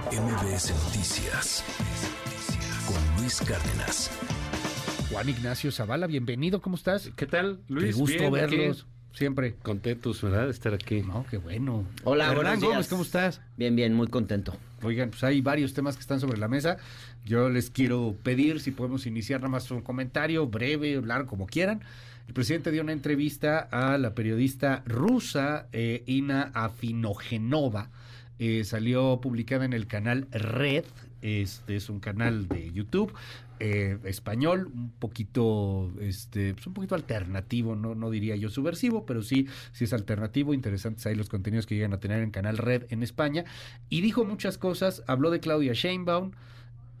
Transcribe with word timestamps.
MBS 0.00 0.72
Noticias 0.86 1.62
con 2.86 3.20
Luis 3.20 3.38
Cárdenas. 3.42 4.10
Juan 5.10 5.28
Ignacio 5.28 5.70
Zavala, 5.70 6.06
bienvenido, 6.06 6.62
¿cómo 6.62 6.76
estás? 6.76 7.10
¿Qué 7.14 7.26
tal, 7.26 7.60
Luis? 7.68 7.94
Qué 7.94 8.00
gusto 8.00 8.18
Bien, 8.18 8.32
verlos, 8.32 8.80
aquí. 8.84 9.18
siempre. 9.18 9.54
Contentos, 9.62 10.22
¿verdad? 10.22 10.46
De 10.46 10.52
estar 10.52 10.72
aquí. 10.72 11.02
No, 11.02 11.26
qué 11.30 11.36
bueno. 11.36 11.84
Hola, 12.04 12.24
Hernán 12.32 12.36
buenos 12.36 12.60
Gómez, 12.60 12.76
días. 12.78 12.88
¿cómo 12.88 13.02
estás? 13.02 13.42
Bien, 13.58 13.76
bien, 13.76 13.92
muy 13.92 14.06
contento. 14.06 14.56
Oigan, 14.82 15.10
pues 15.10 15.22
hay 15.24 15.42
varios 15.42 15.74
temas 15.74 15.96
que 15.96 16.00
están 16.00 16.20
sobre 16.20 16.38
la 16.38 16.48
mesa. 16.48 16.78
Yo 17.26 17.50
les 17.50 17.68
quiero 17.68 18.16
pedir 18.22 18.60
si 18.60 18.70
podemos 18.70 19.04
iniciar 19.04 19.40
nada 19.40 19.50
más 19.50 19.70
un 19.70 19.82
comentario 19.82 20.46
breve, 20.46 21.02
largo, 21.04 21.28
como 21.28 21.46
quieran. 21.46 21.82
El 22.28 22.32
presidente 22.32 22.70
dio 22.70 22.80
una 22.80 22.92
entrevista 22.92 23.58
a 23.70 23.98
la 23.98 24.14
periodista 24.14 24.82
rusa 24.86 25.66
eh, 25.72 26.02
Ina 26.06 26.50
Afinogenova. 26.54 27.90
Eh, 28.38 28.64
salió 28.64 29.20
publicada 29.20 29.64
en 29.64 29.72
el 29.72 29.86
canal 29.86 30.26
Red, 30.32 30.84
este 31.20 31.76
es 31.76 31.88
un 31.88 32.00
canal 32.00 32.48
de 32.48 32.72
YouTube 32.72 33.12
eh, 33.60 33.98
español, 34.02 34.72
un 34.74 34.90
poquito, 34.90 35.92
este, 36.00 36.52
pues 36.54 36.66
un 36.66 36.74
poquito 36.74 36.96
alternativo, 36.96 37.76
no, 37.76 37.94
no 37.94 38.10
diría 38.10 38.34
yo 38.34 38.50
subversivo, 38.50 39.06
pero 39.06 39.22
sí, 39.22 39.46
sí 39.70 39.84
es 39.84 39.92
alternativo, 39.92 40.52
interesantes 40.52 41.06
ahí 41.06 41.14
los 41.14 41.28
contenidos 41.28 41.66
que 41.66 41.76
llegan 41.76 41.92
a 41.92 42.00
tener 42.00 42.22
en 42.22 42.32
Canal 42.32 42.58
Red 42.58 42.86
en 42.90 43.04
España. 43.04 43.44
Y 43.88 44.00
dijo 44.00 44.24
muchas 44.24 44.58
cosas, 44.58 45.04
habló 45.06 45.30
de 45.30 45.38
Claudia 45.38 45.74
Sheinbaum, 45.74 46.32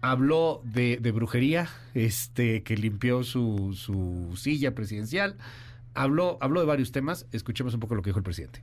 habló 0.02 0.62
de, 0.64 0.98
de 0.98 1.10
brujería, 1.10 1.68
este, 1.94 2.62
que 2.62 2.76
limpió 2.76 3.24
su, 3.24 3.74
su 3.74 4.36
silla 4.36 4.72
presidencial, 4.72 5.38
habló, 5.94 6.38
habló 6.40 6.60
de 6.60 6.66
varios 6.66 6.92
temas, 6.92 7.26
escuchemos 7.32 7.74
un 7.74 7.80
poco 7.80 7.96
lo 7.96 8.02
que 8.02 8.10
dijo 8.10 8.20
el 8.20 8.24
presidente. 8.24 8.62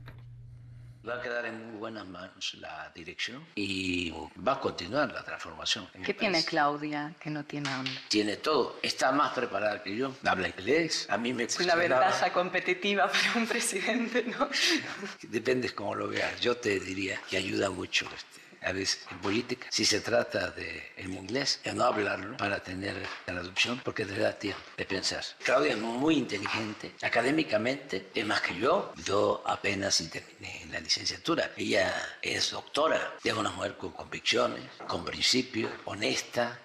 Va 1.08 1.14
a 1.14 1.22
quedar 1.22 1.46
en 1.46 1.70
muy 1.70 1.78
buenas 1.78 2.06
manos 2.06 2.54
la 2.60 2.92
dirección 2.94 3.42
y 3.54 4.12
va 4.46 4.52
a 4.52 4.60
continuar 4.60 5.10
la 5.10 5.22
transformación. 5.24 5.88
¿Qué 6.04 6.12
tiene 6.12 6.34
país. 6.34 6.46
Claudia 6.46 7.14
que 7.18 7.30
no 7.30 7.42
tiene 7.44 7.70
hambre? 7.70 7.94
Tiene 8.08 8.36
todo. 8.36 8.78
Está 8.82 9.10
más 9.10 9.32
preparada 9.32 9.82
que 9.82 9.96
yo. 9.96 10.14
Habla 10.24 10.48
inglés. 10.48 11.06
A 11.08 11.16
mí 11.16 11.32
me 11.32 11.44
Es 11.44 11.58
una 11.58 11.74
ventaja 11.74 12.30
competitiva 12.34 13.10
para 13.10 13.34
un 13.36 13.46
presidente, 13.46 14.24
¿no? 14.24 14.48
Depende 15.22 15.70
cómo 15.74 15.94
lo 15.94 16.08
veas. 16.08 16.38
Yo 16.38 16.58
te 16.58 16.78
diría 16.78 17.18
que 17.30 17.38
ayuda 17.38 17.70
mucho 17.70 18.06
este, 18.14 18.40
a 18.62 18.72
veces 18.72 19.06
en 19.10 19.18
política. 19.18 19.66
Si 19.70 19.84
se 19.84 20.00
trata 20.00 20.50
de 20.50 20.92
el 20.96 21.12
inglés, 21.12 21.60
de 21.64 21.72
no 21.72 21.84
hablarlo 21.84 22.36
para 22.36 22.62
tener 22.62 22.96
traducción, 23.24 23.80
porque 23.84 24.04
te 24.04 24.18
da 24.18 24.32
tiempo 24.38 24.60
de 24.76 24.84
pensar. 24.84 25.24
Claudia 25.42 25.72
es 25.72 25.78
muy 25.78 26.16
inteligente. 26.16 26.92
Académicamente 27.02 28.10
es 28.14 28.26
más 28.26 28.40
que 28.40 28.56
yo. 28.58 28.92
Yo 29.04 29.42
apenas 29.46 30.02
terminé 30.10 30.66
la 30.70 30.80
licenciatura. 30.80 31.52
Ella 31.56 32.18
es 32.22 32.50
doctora. 32.50 33.14
Es 33.22 33.34
una 33.34 33.50
mujer 33.50 33.76
con 33.76 33.92
convicciones, 33.92 34.62
con 34.86 35.04
principios, 35.04 35.70
honesta, 35.84 36.58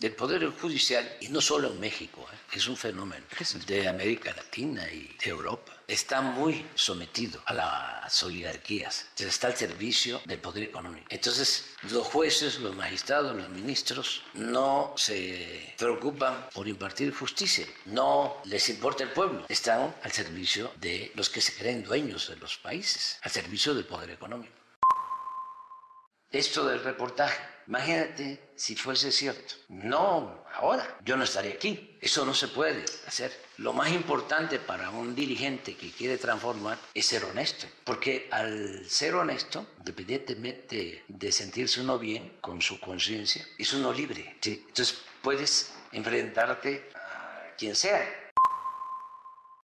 del 0.00 0.12
Poder 0.12 0.46
Judicial, 0.58 1.06
y 1.20 1.28
no 1.28 1.42
solo 1.42 1.68
en 1.68 1.78
México, 1.78 2.26
¿eh? 2.32 2.56
es 2.56 2.66
un 2.68 2.76
fenómeno 2.76 3.22
de 3.66 3.86
América 3.86 4.32
Latina 4.34 4.90
y 4.90 5.14
de 5.22 5.30
Europa, 5.30 5.74
está 5.90 6.20
muy 6.20 6.64
sometido 6.74 7.42
a 7.46 7.52
las 7.52 8.22
oligarquías, 8.22 9.06
está 9.18 9.48
al 9.48 9.56
servicio 9.56 10.20
del 10.24 10.38
poder 10.38 10.62
económico. 10.62 11.06
Entonces, 11.10 11.66
los 11.90 12.06
jueces, 12.06 12.60
los 12.60 12.76
magistrados, 12.76 13.36
los 13.36 13.48
ministros 13.48 14.22
no 14.34 14.94
se 14.96 15.74
preocupan 15.76 16.48
por 16.54 16.68
impartir 16.68 17.12
justicia, 17.12 17.66
no 17.86 18.36
les 18.44 18.68
importa 18.68 19.02
el 19.02 19.10
pueblo, 19.10 19.44
están 19.48 19.94
al 20.02 20.12
servicio 20.12 20.72
de 20.80 21.10
los 21.16 21.28
que 21.28 21.40
se 21.40 21.54
creen 21.54 21.82
dueños 21.82 22.28
de 22.28 22.36
los 22.36 22.56
países, 22.58 23.18
al 23.22 23.30
servicio 23.30 23.74
del 23.74 23.84
poder 23.84 24.10
económico. 24.10 24.54
Esto 26.30 26.64
del 26.64 26.84
reportaje, 26.84 27.42
imagínate 27.70 28.50
si 28.56 28.74
fuese 28.74 29.12
cierto. 29.12 29.54
No, 29.68 30.44
ahora 30.54 30.98
yo 31.04 31.16
no 31.16 31.24
estaría 31.24 31.52
aquí. 31.52 31.96
Eso 32.00 32.26
no 32.26 32.34
se 32.34 32.48
puede 32.48 32.84
hacer. 33.06 33.32
Lo 33.58 33.72
más 33.72 33.90
importante 33.92 34.58
para 34.58 34.90
un 34.90 35.14
dirigente 35.14 35.76
que 35.76 35.92
quiere 35.92 36.18
transformar 36.18 36.78
es 36.92 37.06
ser 37.06 37.24
honesto. 37.24 37.66
Porque 37.84 38.28
al 38.32 38.84
ser 38.88 39.14
honesto, 39.14 39.66
independientemente 39.78 41.04
de 41.06 41.32
sentirse 41.32 41.80
uno 41.80 41.98
bien 41.98 42.38
con 42.40 42.60
su 42.60 42.80
conciencia, 42.80 43.46
es 43.56 43.72
uno 43.72 43.92
libre. 43.92 44.36
¿sí? 44.40 44.64
Entonces 44.68 44.98
puedes 45.22 45.72
enfrentarte 45.92 46.90
a 46.96 47.54
quien 47.56 47.76
sea. 47.76 48.19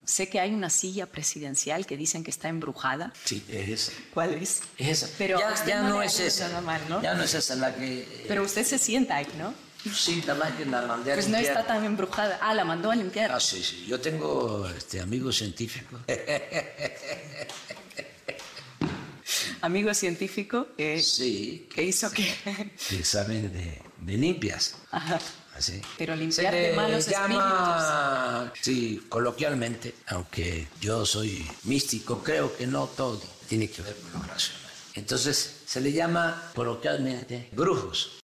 Sé 0.06 0.28
que 0.28 0.38
hay 0.40 0.54
una 0.54 0.70
silla 0.70 1.06
presidencial 1.06 1.84
que 1.84 1.96
dicen 1.96 2.22
que 2.24 2.30
está 2.30 2.48
embrujada. 2.48 3.12
Sí, 3.24 3.44
es 3.48 3.68
esa. 3.68 3.92
¿Cuál 4.14 4.34
es? 4.34 4.62
Es 4.78 5.02
esa. 5.02 5.14
Pero 5.18 5.38
ya, 5.40 5.52
usted 5.52 5.66
ya 5.68 5.82
no 5.82 5.88
no, 5.88 6.02
es 6.02 6.18
esa. 6.20 6.46
nada 6.48 6.60
mal, 6.60 6.80
¿no? 6.88 7.02
Ya 7.02 7.14
no 7.14 7.24
es 7.24 7.34
esa 7.34 7.56
la 7.56 7.74
que... 7.74 8.24
Pero 8.28 8.44
usted 8.44 8.64
se 8.64 8.78
sienta 8.78 9.16
ahí, 9.16 9.26
¿no? 9.36 9.52
Sí, 9.92 10.22
nada 10.26 10.36
más 10.36 10.52
que 10.52 10.64
la 10.64 10.82
mandé 10.82 11.10
a 11.12 11.14
Pues 11.14 11.28
no 11.28 11.36
limpiar. 11.38 11.58
está 11.58 11.66
tan 11.74 11.84
embrujada. 11.84 12.38
Ah, 12.40 12.54
la 12.54 12.64
mandó 12.64 12.90
a 12.90 12.96
limpiar. 12.96 13.30
Ah, 13.32 13.40
sí, 13.40 13.62
sí. 13.62 13.84
Yo 13.88 14.00
tengo 14.00 14.68
este, 14.68 15.00
amigos 15.00 15.36
científicos. 15.38 16.00
Amigo 19.62 19.92
científico 19.94 20.68
eh, 20.78 21.00
Sí, 21.02 21.66
que 21.74 21.82
hizo 21.82 22.10
que... 22.10 22.32
que 22.88 23.04
saben 23.04 23.52
de, 23.52 23.82
de 24.02 24.16
limpias. 24.16 24.76
Ajá. 24.90 25.18
Así. 25.56 25.80
Pero 25.96 26.14
limpiar 26.14 26.52
Se 26.52 26.60
de 26.60 26.70
le 26.70 26.76
malos 26.76 27.08
llama, 27.08 28.52
sí, 28.60 29.02
coloquialmente, 29.08 29.94
aunque 30.08 30.66
yo 30.80 31.06
soy 31.06 31.46
místico, 31.64 32.22
creo 32.22 32.54
que 32.56 32.66
no 32.66 32.86
todo 32.86 33.20
tiene 33.48 33.68
que 33.70 33.80
ver 33.82 33.94
con 34.12 34.20
lo 34.20 34.26
racional. 34.28 34.62
Entonces, 34.94 35.62
se 35.66 35.80
le 35.80 35.92
llama 35.92 36.42
coloquialmente 36.54 37.48
brujos. 37.52 38.18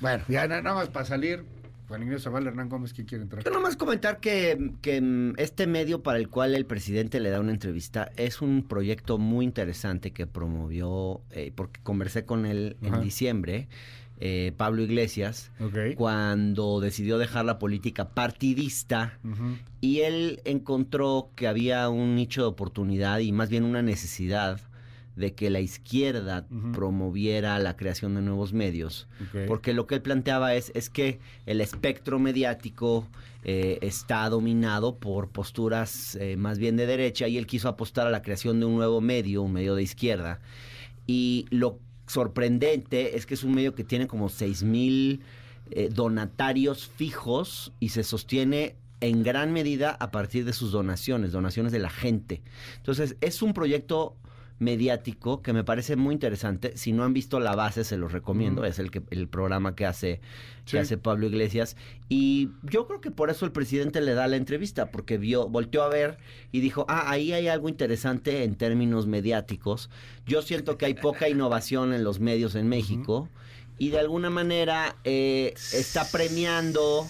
Bueno, 0.00 0.24
ya 0.28 0.46
na- 0.46 0.60
nada 0.62 0.76
más 0.76 0.88
para 0.88 1.06
salir, 1.06 1.44
Juan 1.88 2.02
Ignacio 2.02 2.24
Zavala, 2.24 2.48
Hernán 2.50 2.68
Gómez, 2.68 2.92
¿quién 2.92 3.06
quiere 3.06 3.22
entrar? 3.24 3.44
Yo 3.44 3.50
nomás 3.50 3.76
comentar 3.76 4.18
que, 4.20 4.72
que, 4.82 5.00
mm, 5.00 5.34
este 5.38 5.66
medio 5.66 6.02
para 6.02 6.18
el 6.18 6.28
cual 6.28 6.54
el 6.54 6.66
presidente 6.66 7.20
le 7.20 7.30
da 7.30 7.38
una 7.40 7.52
entrevista 7.52 8.10
es 8.16 8.40
un 8.42 8.66
proyecto 8.66 9.18
muy 9.18 9.44
interesante 9.44 10.12
que 10.12 10.26
promovió, 10.26 11.20
eh, 11.30 11.52
porque 11.54 11.80
conversé 11.82 12.24
con 12.24 12.46
él 12.46 12.76
en 12.82 13.00
diciembre, 13.02 13.68
eh, 14.20 14.52
Pablo 14.56 14.82
Iglesias, 14.82 15.50
cuando 15.96 16.80
decidió 16.80 17.18
dejar 17.18 17.44
la 17.44 17.58
política 17.58 18.10
partidista 18.10 19.18
y 19.80 20.00
él 20.00 20.40
encontró 20.44 21.30
que 21.34 21.48
había 21.48 21.88
un 21.88 22.14
nicho 22.14 22.42
de 22.42 22.48
oportunidad 22.48 23.18
y 23.18 23.32
más 23.32 23.50
bien 23.50 23.64
una 23.64 23.82
necesidad 23.82 24.60
de 25.16 25.34
que 25.34 25.50
la 25.50 25.60
izquierda 25.60 26.46
promoviera 26.72 27.58
la 27.58 27.76
creación 27.76 28.14
de 28.14 28.22
nuevos 28.22 28.52
medios. 28.52 29.08
Porque 29.46 29.72
lo 29.72 29.86
que 29.86 29.96
él 29.96 30.02
planteaba 30.02 30.54
es, 30.54 30.72
es 30.74 30.88
que 30.88 31.20
el 31.46 31.60
espectro 31.60 32.18
mediático 32.18 33.06
eh, 33.44 33.78
está 33.82 34.28
dominado 34.28 34.96
por 34.96 35.28
posturas 35.28 36.14
eh, 36.14 36.36
más 36.36 36.58
bien 36.58 36.76
de 36.76 36.86
derecha 36.86 37.28
y 37.28 37.38
él 37.38 37.46
quiso 37.46 37.68
apostar 37.68 38.06
a 38.06 38.10
la 38.10 38.22
creación 38.22 38.60
de 38.60 38.66
un 38.66 38.76
nuevo 38.76 39.00
medio, 39.00 39.42
un 39.42 39.52
medio 39.52 39.74
de 39.74 39.82
izquierda. 39.82 40.40
Y 41.06 41.46
lo 41.50 41.78
sorprendente 42.12 43.16
es 43.16 43.26
que 43.26 43.34
es 43.34 43.42
un 43.42 43.54
medio 43.54 43.74
que 43.74 43.84
tiene 43.84 44.06
como 44.06 44.28
6 44.28 44.62
mil 44.64 45.22
eh, 45.70 45.88
donatarios 45.90 46.86
fijos 46.86 47.72
y 47.80 47.88
se 47.88 48.04
sostiene 48.04 48.76
en 49.00 49.22
gran 49.22 49.52
medida 49.52 49.96
a 49.98 50.10
partir 50.10 50.44
de 50.44 50.52
sus 50.52 50.70
donaciones, 50.72 51.32
donaciones 51.32 51.72
de 51.72 51.78
la 51.78 51.90
gente. 51.90 52.42
Entonces, 52.76 53.16
es 53.20 53.42
un 53.42 53.54
proyecto 53.54 54.16
mediático 54.62 55.42
que 55.42 55.52
me 55.52 55.64
parece 55.64 55.96
muy 55.96 56.14
interesante. 56.14 56.76
Si 56.76 56.92
no 56.92 57.04
han 57.04 57.12
visto 57.12 57.40
La 57.40 57.54
Base, 57.54 57.84
se 57.84 57.96
los 57.98 58.12
recomiendo. 58.12 58.64
Es 58.64 58.78
el, 58.78 58.90
que, 58.90 59.02
el 59.10 59.28
programa 59.28 59.74
que 59.74 59.84
hace, 59.84 60.20
Sí. 60.64 60.72
que 60.72 60.78
hace 60.78 60.96
Pablo 60.96 61.26
Iglesias. 61.26 61.76
Y 62.08 62.50
yo 62.62 62.86
creo 62.86 63.00
que 63.00 63.10
por 63.10 63.30
eso 63.30 63.44
el 63.44 63.52
presidente 63.52 64.00
le 64.00 64.14
da 64.14 64.28
la 64.28 64.36
entrevista, 64.36 64.90
porque 64.90 65.18
vio, 65.18 65.48
volteó 65.48 65.82
a 65.82 65.88
ver 65.88 66.18
y 66.52 66.60
dijo, 66.60 66.86
ah, 66.88 67.10
ahí 67.10 67.32
hay 67.32 67.48
algo 67.48 67.68
interesante 67.68 68.44
en 68.44 68.54
términos 68.54 69.06
mediáticos. 69.06 69.90
Yo 70.26 70.40
siento 70.40 70.78
que 70.78 70.86
hay 70.86 70.94
poca 70.94 71.28
innovación 71.28 71.92
en 71.92 72.04
los 72.04 72.20
medios 72.20 72.54
en 72.54 72.68
México. 72.68 73.28
Y 73.78 73.90
de 73.90 73.98
alguna 73.98 74.30
manera 74.30 74.94
eh, 75.02 75.54
está 75.72 76.08
premiando. 76.10 77.06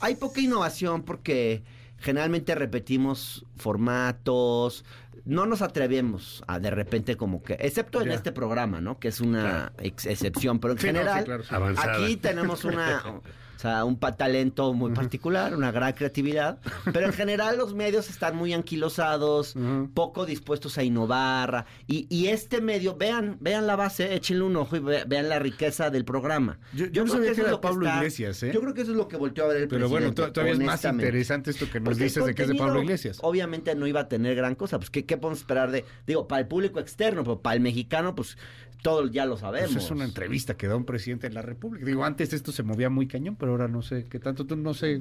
Hay 0.00 0.14
poca 0.14 0.40
innovación 0.40 1.02
porque 1.02 1.62
generalmente 1.98 2.54
repetimos 2.54 3.44
formatos, 3.56 4.84
no 5.24 5.46
nos 5.46 5.62
atrevemos 5.62 6.42
a 6.46 6.58
de 6.58 6.70
repente 6.70 7.16
como 7.16 7.42
que, 7.42 7.54
excepto 7.60 8.00
en 8.02 8.08
Ya. 8.08 8.14
este 8.14 8.32
programa, 8.32 8.80
¿no? 8.80 8.98
Que 8.98 9.08
es 9.08 9.20
una 9.20 9.72
ex- 9.78 10.06
excepción, 10.06 10.58
pero 10.58 10.74
en 10.74 10.78
Sí, 10.78 10.86
no, 10.88 10.92
sí, 10.92 10.98
general 10.98 11.24
claro, 11.24 11.42
sí. 11.44 11.54
Avanzada. 11.54 11.94
aquí 12.04 12.16
tenemos 12.16 12.64
una, 12.64 13.02
sea, 13.68 13.84
un 13.84 13.98
talento 13.98 14.72
muy 14.74 14.92
particular, 14.92 15.54
una 15.56 15.72
gran 15.72 15.92
creatividad, 15.94 16.58
pero 16.92 17.06
en 17.06 17.12
general 17.14 17.56
los 17.58 17.74
medios 17.74 18.10
están 18.10 18.36
muy 18.36 18.52
anquilosados, 18.52 19.54
poco 19.94 20.26
dispuestos 20.26 20.76
a 20.78 20.82
innovar 20.82 21.66
y, 21.86 22.06
y 22.14 22.26
este 22.28 22.60
medio, 22.60 22.96
vean, 22.96 23.38
vean 23.40 23.66
la 23.66 23.76
base, 23.76 24.14
échenle 24.14 24.44
un 24.44 24.56
ojo 24.56 24.76
y 24.76 24.80
ve- 24.80 25.04
vean 25.06 25.28
la 25.28 25.38
riqueza 25.38 25.90
del 25.90 26.04
programa. 26.04 26.58
Yo- 26.74 26.86
yo 26.86 27.04
no 27.04 27.12
creo 27.12 27.14
sabía 27.14 27.26
que 27.28 27.32
es 27.32 27.38
era 27.38 27.50
lo 27.50 27.60
Pablo 27.60 27.86
está- 27.86 27.96
Iglesias, 27.98 28.42
¿eh? 28.42 28.50
Yo 28.52 28.60
creo 28.60 28.74
que 28.74 28.82
eso 28.82 28.90
es 28.90 28.96
lo 28.96 29.08
que 29.08 29.16
volteó 29.16 29.44
a 29.44 29.48
ver 29.48 29.56
el 29.62 29.68
Pero 29.68 29.88
bueno, 29.88 30.06
presidente, 30.08 30.22
to- 30.22 30.32
todavía 30.32 30.52
es 30.52 30.58
más 30.60 30.84
interesante 30.84 31.50
esto 31.50 31.66
que 31.70 31.80
nos 31.80 31.84
Porque 31.88 32.04
dices 32.04 32.24
de 32.26 32.34
que 32.34 32.42
es 32.42 32.48
de 32.48 32.54
Pablo 32.54 32.82
Iglesias. 32.82 33.18
Obviamente 33.22 33.74
no 33.74 33.86
iba 33.86 34.00
a 34.00 34.08
tener 34.08 34.34
gran 34.36 34.54
cosa, 34.54 34.78
pues 34.78 34.90
¿qué, 34.90 35.04
qué 35.06 35.16
podemos 35.16 35.38
esperar 35.40 35.70
de, 35.70 35.84
digo, 36.06 36.28
para 36.28 36.40
el 36.42 36.48
público 36.48 36.80
externo, 36.80 37.22
pero 37.24 37.40
para 37.40 37.54
el 37.56 37.60
mexicano, 37.60 38.14
pues 38.14 38.36
todo 38.84 39.06
ya 39.08 39.24
lo 39.24 39.38
sabemos. 39.38 39.72
Pues 39.72 39.84
es 39.86 39.90
una 39.90 40.04
entrevista 40.04 40.58
que 40.58 40.68
da 40.68 40.76
un 40.76 40.84
presidente 40.84 41.26
de 41.26 41.34
la 41.34 41.40
República. 41.40 41.86
Digo, 41.86 42.04
antes 42.04 42.34
esto 42.34 42.52
se 42.52 42.62
movía 42.62 42.90
muy 42.90 43.06
cañón, 43.08 43.34
pero 43.34 43.52
ahora 43.52 43.66
no 43.66 43.80
sé 43.80 44.04
qué 44.10 44.18
tanto. 44.18 44.44
Tú 44.46 44.56
no 44.56 44.74
sé. 44.74 45.00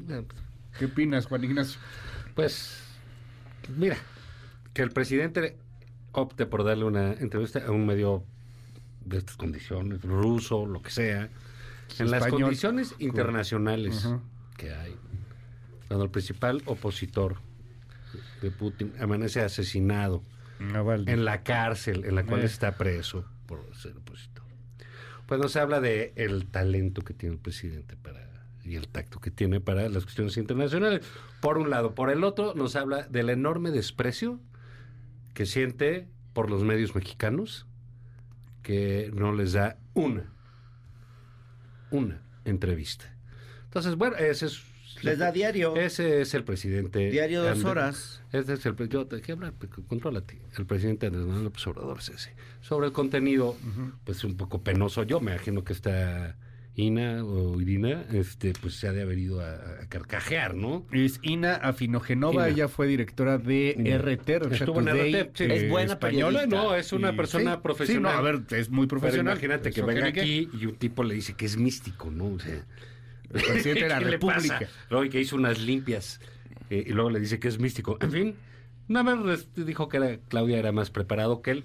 ¿Qué 0.79 0.85
opinas, 0.85 1.25
Juan 1.25 1.43
Ignacio? 1.43 1.81
Pues, 2.33 2.77
mira, 3.75 3.97
que 4.73 4.83
el 4.83 4.91
presidente 4.91 5.57
opte 6.13 6.45
por 6.45 6.63
darle 6.63 6.85
una 6.85 7.11
entrevista 7.11 7.65
a 7.67 7.71
un 7.71 7.85
medio 7.85 8.23
de 9.03 9.17
estas 9.17 9.35
condiciones, 9.35 10.01
ruso, 10.01 10.65
lo 10.65 10.81
que 10.81 10.89
sea, 10.89 11.29
en 11.99 12.09
las 12.09 12.25
condiciones 12.27 12.95
internacionales 12.99 14.07
que 14.57 14.73
hay, 14.73 14.95
cuando 15.89 16.05
el 16.05 16.09
principal 16.09 16.63
opositor 16.67 17.35
de 18.41 18.49
Putin 18.49 18.93
amanece 19.01 19.41
asesinado 19.41 20.23
en 20.59 21.25
la 21.25 21.43
cárcel 21.43 22.05
en 22.05 22.15
la 22.15 22.23
cual 22.25 22.43
Eh. 22.43 22.45
está 22.45 22.77
preso 22.77 23.25
ser 23.73 23.97
opositor. 23.97 24.43
Pues 25.25 25.39
nos 25.39 25.55
habla 25.55 25.79
de 25.79 26.13
el 26.15 26.45
talento 26.47 27.01
que 27.01 27.13
tiene 27.13 27.35
el 27.35 27.41
presidente 27.41 27.95
para 27.95 28.33
y 28.63 28.75
el 28.75 28.87
tacto 28.87 29.19
que 29.19 29.29
tiene 29.29 29.59
para 29.59 29.89
las 29.89 30.03
cuestiones 30.03 30.37
internacionales. 30.37 31.05
Por 31.41 31.57
un 31.57 31.69
lado, 31.69 31.95
por 31.95 32.09
el 32.09 32.23
otro 32.23 32.53
nos 32.55 32.75
habla 32.75 33.03
del 33.03 33.29
enorme 33.29 33.71
desprecio 33.71 34.39
que 35.33 35.45
siente 35.45 36.07
por 36.33 36.49
los 36.49 36.63
medios 36.63 36.95
mexicanos 36.95 37.67
que 38.61 39.11
no 39.13 39.33
les 39.33 39.53
da 39.53 39.77
una 39.93 40.33
una 41.93 42.21
entrevista. 42.43 43.05
Entonces, 43.65 43.95
bueno, 43.95 44.15
ese 44.17 44.47
es 44.47 44.63
Les 45.03 45.19
da 45.19 45.31
diario. 45.31 45.75
ese 45.75 46.21
es 46.21 46.33
el 46.33 46.43
presidente. 46.43 47.09
Diario 47.11 47.41
dos 47.43 47.51
Andrés- 47.59 47.65
horas. 47.65 48.23
Ese 48.31 48.53
es 48.53 48.65
el 48.65 48.75
yo 48.89 49.05
te 49.05 49.31
hablar, 49.31 49.53
contrólate. 49.87 50.39
El 50.57 50.65
presidente 50.65 51.07
Andrés 51.07 51.25
Manuel 51.25 51.43
López 51.45 51.65
Obrador 51.67 51.99
es 51.99 52.09
ese. 52.09 52.33
Sobre 52.61 52.87
el 52.87 52.93
contenido, 52.93 53.55
pues 54.05 54.23
un 54.23 54.35
poco 54.37 54.61
penoso. 54.63 55.03
Yo 55.03 55.19
me 55.19 55.31
imagino 55.31 55.63
que 55.63 55.73
está 55.73 56.35
Ina 56.75 57.23
o 57.23 57.61
Irina, 57.61 58.03
este, 58.11 58.51
pues 58.59 58.73
se 58.73 58.87
ha 58.87 58.91
de 58.93 59.03
haber 59.03 59.19
ido 59.19 59.41
a, 59.41 59.53
a 59.83 59.87
carcajear, 59.89 60.55
¿no? 60.55 60.87
Es 60.91 61.19
Ina 61.21 61.53
Afinogenova, 61.57 62.47
Ina. 62.47 62.55
ella 62.55 62.67
fue 62.67 62.87
directora 62.87 63.37
de 63.37 63.75
Ina. 63.77 63.97
RT, 63.99 64.29
Estuvo 64.55 64.79
en 64.79 64.87
RT, 64.87 65.31
sí. 65.35 65.43
Es 65.43 65.69
buena 65.69 65.93
española. 65.93 66.39
periodista. 66.39 66.63
No, 66.63 66.73
es 66.75 66.91
una 66.91 67.11
Y- 67.13 67.15
persona 67.15 67.53
sí, 67.55 67.59
profesional. 67.61 68.11
Sí, 68.11 68.15
no, 68.15 68.19
a 68.19 68.21
ver, 68.23 68.41
es 68.59 68.69
muy 68.71 68.87
Pero 68.87 68.99
profesional. 69.01 69.33
imagínate 69.35 69.71
que 69.71 69.81
venga 69.83 70.07
aquí 70.07 70.49
y 70.59 70.65
un 70.65 70.75
tipo 70.75 71.03
le 71.03 71.13
dice 71.13 71.35
que 71.35 71.45
es 71.45 71.57
místico, 71.57 72.09
¿no? 72.09 72.25
O 72.29 72.39
sea, 72.39 72.65
El 73.33 73.41
presidente 73.43 73.83
de 73.83 73.89
la 73.89 73.97
¿qué 73.99 74.05
le 74.05 74.11
República. 74.11 74.59
pasa? 74.59 74.71
Luego, 74.89 75.05
y 75.05 75.09
que 75.09 75.19
hizo 75.21 75.35
unas 75.35 75.59
limpias 75.59 76.19
eh, 76.69 76.83
y 76.87 76.91
luego 76.91 77.09
le 77.09 77.19
dice 77.19 77.39
que 77.39 77.47
es 77.47 77.59
místico. 77.59 77.97
En 78.01 78.11
fin, 78.11 78.35
nada 78.87 79.15
más 79.15 79.47
dijo 79.55 79.89
que 79.89 79.97
era, 79.97 80.17
Claudia 80.29 80.57
era 80.59 80.71
más 80.71 80.89
preparado 80.91 81.41
que 81.41 81.51
él, 81.51 81.63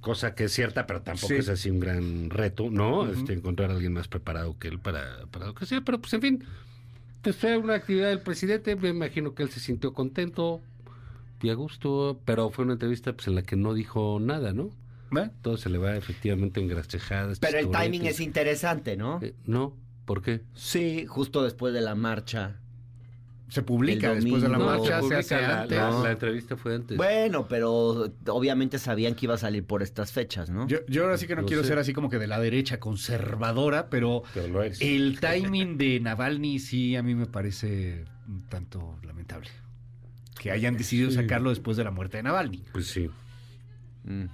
cosa 0.00 0.34
que 0.34 0.44
es 0.44 0.52
cierta, 0.52 0.86
pero 0.86 1.02
tampoco 1.02 1.28
Sí. 1.34 1.40
es 1.40 1.48
así 1.48 1.70
un 1.70 1.80
gran 1.80 2.30
reto, 2.30 2.70
¿no? 2.70 3.10
este, 3.10 3.32
encontrar 3.32 3.70
a 3.70 3.74
alguien 3.74 3.92
más 3.92 4.08
preparado 4.08 4.56
que 4.58 4.68
él 4.68 4.78
para, 4.78 5.26
para 5.30 5.46
lo 5.46 5.54
que 5.54 5.66
sea, 5.66 5.80
pero 5.82 6.00
pues 6.00 6.12
en 6.14 6.20
fin, 6.22 6.44
pues 7.22 7.36
fue 7.36 7.56
una 7.58 7.74
actividad 7.74 8.08
del 8.08 8.20
presidente, 8.20 8.76
me 8.76 8.88
imagino 8.90 9.34
que 9.34 9.42
él 9.42 9.50
se 9.50 9.58
sintió 9.60 9.92
contento 9.92 10.60
y 11.42 11.50
a 11.50 11.54
gusto, 11.54 12.20
pero 12.24 12.50
fue 12.50 12.64
una 12.64 12.74
entrevista 12.74 13.12
pues, 13.12 13.26
en 13.28 13.34
la 13.34 13.42
que 13.42 13.56
no 13.56 13.74
dijo 13.74 14.18
nada, 14.20 14.52
¿no? 14.52 14.70
¿Eh? 15.16 15.30
Todo 15.42 15.56
se 15.56 15.70
le 15.70 15.78
va 15.78 15.96
efectivamente 15.96 16.60
engracejadas. 16.60 17.38
Pero 17.38 17.58
el 17.58 17.70
timing 17.70 18.06
es 18.06 18.20
interesante, 18.20 18.96
¿no? 18.96 19.20
Eh, 19.22 19.34
no, 19.46 19.74
¿por 20.08 20.22
qué? 20.22 20.40
Sí, 20.54 21.04
justo 21.06 21.44
después 21.44 21.72
de 21.74 21.82
la 21.82 21.94
marcha. 21.94 22.56
Se 23.50 23.62
publica 23.62 24.12
después 24.14 24.42
de 24.42 24.48
la 24.48 24.58
marcha, 24.58 25.00
se 25.02 25.08
se 25.08 25.14
hace 25.14 25.34
antes. 25.36 25.78
la- 25.78 25.90
No. 25.90 26.02
la 26.04 26.10
entrevista 26.12 26.56
fue 26.56 26.74
antes. 26.74 26.96
Bueno, 26.98 27.46
pero 27.48 28.10
obviamente 28.26 28.78
sabían 28.78 29.14
que 29.14 29.24
iba 29.26 29.34
a 29.34 29.38
salir 29.38 29.64
por 29.64 29.82
estas 29.82 30.12
fechas, 30.12 30.50
¿no? 30.50 30.66
Yo, 30.66 30.78
yo 30.88 31.04
ahora 31.04 31.16
sí 31.16 31.26
que 31.26 31.34
no 31.34 31.42
Lo 31.42 31.46
quiero 31.46 31.62
sé. 31.62 31.68
ser 31.68 31.78
así 31.78 31.92
como 31.94 32.10
que 32.10 32.18
de 32.18 32.26
la 32.26 32.38
derecha 32.40 32.78
conservadora, 32.80 33.88
pero 33.88 34.22
Pero 34.34 34.48
lo 34.48 34.62
eres. 34.62 34.80
el 34.82 35.18
timing 35.20 35.78
de 35.78 36.00
Navalny 36.00 36.58
sí 36.58 36.94
a 36.96 37.02
mí 37.02 37.14
me 37.14 37.24
parece 37.26 38.04
un 38.26 38.42
tanto 38.48 38.98
lamentable. 39.02 39.48
Que 40.38 40.50
hayan 40.50 40.76
decidido 40.76 41.10
Sí. 41.10 41.16
sacarlo 41.16 41.48
después 41.50 41.76
de 41.78 41.84
la 41.84 41.90
muerte 41.90 42.18
de 42.18 42.24
Navalny. 42.24 42.64
Pues 42.72 42.86
sí. 42.88 43.08
Mm. 44.04 44.24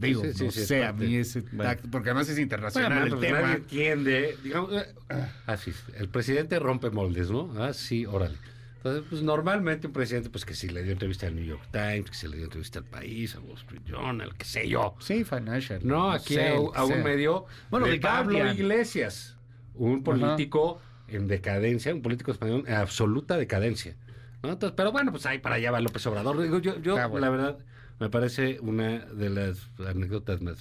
Digo, 0.00 0.22
Sí, 0.24 0.32
sí, 0.32 0.44
no 0.46 0.50
sí, 0.50 0.60
es 0.60 0.66
sé, 0.66 0.84
a 0.84 0.92
mí 0.92 1.14
ese 1.16 1.40
Bueno. 1.42 1.64
tacto, 1.64 1.88
porque 1.90 2.08
además 2.10 2.28
es 2.28 2.34
Bueno, 2.36 2.42
internacional 2.42 3.02
el 3.04 3.08
pues 3.10 3.20
tema. 3.20 3.40
nadie 3.42 3.54
entiende. 3.56 4.36
Digamos, 4.42 4.72
eh, 4.72 4.94
así, 5.46 5.70
es, 5.70 5.84
el 5.96 6.08
presidente 6.08 6.58
rompe 6.58 6.90
moldes, 6.90 7.30
¿no? 7.30 7.52
Ah, 7.62 7.72
sí, 7.72 8.06
órale. 8.06 8.36
Entonces, 8.78 9.04
pues 9.10 9.22
normalmente 9.22 9.86
un 9.88 9.92
presidente, 9.92 10.30
pues 10.30 10.46
que 10.46 10.54
si 10.54 10.70
le 10.70 10.82
dio 10.82 10.92
entrevista 10.92 11.26
al 11.26 11.34
New 11.36 11.44
York 11.44 11.62
Times, 11.70 12.08
que 12.10 12.16
si 12.16 12.26
le 12.28 12.36
dio 12.36 12.44
entrevista 12.46 12.78
al 12.78 12.86
país, 12.86 13.34
al 13.34 13.42
Wall 13.42 13.58
Street 13.58 13.82
Journal, 13.86 14.34
qué 14.38 14.44
sé 14.46 14.66
yo. 14.68 14.94
Sí, 15.00 15.22
Financial. 15.24 15.80
No, 15.82 16.10
aquí 16.12 16.32
sé, 16.34 16.48
a, 16.74 16.84
un 16.84 17.02
medio 17.02 17.44
Bueno, 17.70 17.86
de 17.86 18.00
Pablo. 18.00 18.50
Iglesias, 18.52 19.36
un 19.74 20.02
político 20.02 20.80
en 21.08 21.28
decadencia, 21.28 21.94
un 21.94 22.00
político 22.00 22.30
español 22.32 22.64
en 22.66 22.74
absoluta 22.74 23.36
decadencia. 23.36 23.96
¿no? 24.42 24.52
Entonces, 24.52 24.72
pero 24.74 24.92
bueno, 24.92 25.10
pues 25.10 25.26
ahí 25.26 25.38
para 25.40 25.56
allá 25.56 25.70
va 25.72 25.80
López 25.82 26.06
Obrador. 26.06 26.40
Digo, 26.40 26.58
yo, 26.60 26.80
yo 26.80 26.96
Ah, 26.96 27.04
bueno. 27.06 27.26
la 27.26 27.30
verdad, 27.30 27.58
me 28.00 28.08
parece 28.10 28.58
una 28.60 28.98
de 29.06 29.30
las 29.30 29.58
anécdotas 29.86 30.40
más 30.42 30.56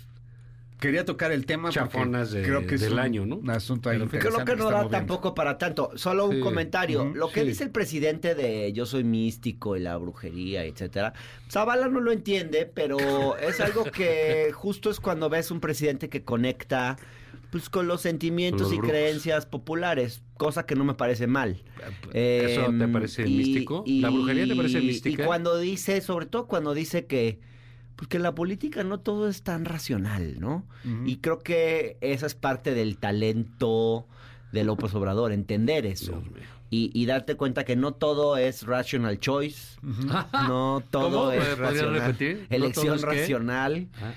Quería 0.79 1.03
tocar 1.03 1.33
el 1.33 1.45
tema 1.45 1.71
chafonas 1.71 2.31
de- 2.31 2.41
creo 2.41 2.65
que 2.65 2.77
del 2.77 2.93
un, 2.93 2.99
año, 2.99 3.25
¿no? 3.25 3.35
un 3.35 3.49
asunto 3.49 3.89
ahí 3.89 3.97
Creo 3.97 4.45
que 4.45 4.55
no 4.55 4.65
da 4.69 4.77
moviendo. 4.77 4.89
tampoco 4.91 5.35
para 5.35 5.57
tanto. 5.57 5.91
Solo 5.95 6.25
un 6.27 6.35
Sí. 6.37 6.39
comentario. 6.39 7.11
Lo 7.13 7.29
que 7.29 7.41
sí. 7.41 7.47
dice 7.47 7.65
el 7.65 7.69
presidente 7.71 8.33
de 8.33 8.71
yo 8.71 8.85
soy 8.85 9.03
místico 9.03 9.75
y 9.75 9.81
la 9.81 9.97
brujería, 9.97 10.63
etcétera. 10.63 11.11
Zavala 11.51 11.89
no 11.89 11.99
lo 11.99 12.13
entiende, 12.13 12.65
pero 12.65 13.35
es 13.35 13.59
algo 13.59 13.83
que 13.91 14.51
justo 14.53 14.89
es 14.89 15.01
cuando 15.01 15.27
ves 15.29 15.51
un 15.51 15.59
presidente 15.59 16.07
que 16.07 16.23
conecta 16.23 16.95
pues 17.51 17.69
con 17.69 17.87
los 17.87 18.01
sentimientos 18.01 18.61
los 18.69 18.73
y 18.73 18.77
creencias 18.79 19.45
populares, 19.45 20.21
cosa 20.37 20.65
que 20.65 20.75
no 20.75 20.83
me 20.83 20.93
parece 20.93 21.25
mal. 21.27 21.63
¿Eso 22.13 22.65
te 22.67 22.83
Em, 22.83 22.91
parece 22.91 23.27
y- 23.27 23.37
místico? 23.37 23.83
y- 23.85 24.01
¿La 24.01 24.09
brujería 24.09 24.47
te 24.47 24.55
parece 24.55 24.81
mística? 24.81 25.23
Y 25.23 25.25
cuando 25.25 25.57
dice, 25.57 26.01
sobre 26.01 26.25
todo 26.27 26.45
cuando 26.47 26.73
dice 26.73 27.05
que, 27.05 27.39
pues 27.95 28.07
que 28.07 28.17
en 28.17 28.23
la 28.23 28.35
política 28.35 28.83
no 28.83 28.99
todo 28.99 29.27
es 29.27 29.41
tan 29.43 29.65
racional, 29.65 30.39
¿no? 30.39 30.65
Y 31.05 31.17
creo 31.17 31.39
que 31.39 31.97
esa 32.01 32.25
es 32.27 32.35
parte 32.35 32.73
del 32.73 32.97
talento 32.97 34.07
de 34.51 34.63
López 34.63 34.93
Obrador, 34.93 35.31
entender 35.31 35.85
eso. 35.85 36.23
Y, 36.71 36.91
y 36.93 37.07
darte 37.07 37.35
cuenta 37.35 37.63
que 37.65 37.75
no 37.75 37.93
todo 37.93 38.37
es 38.37 38.63
rational 38.67 39.19
choice, 39.19 39.79
no 39.81 40.83
todo 40.91 41.09
¿Cómo? 41.09 41.31
es 41.31 41.39
¿Me 41.39 41.45
podrías 41.45 41.57
racional. 41.59 42.01
repetir? 42.01 42.47
¿No 42.49 42.55
Elección 42.55 43.01
racional. 43.01 43.87
Ah. 44.01 44.13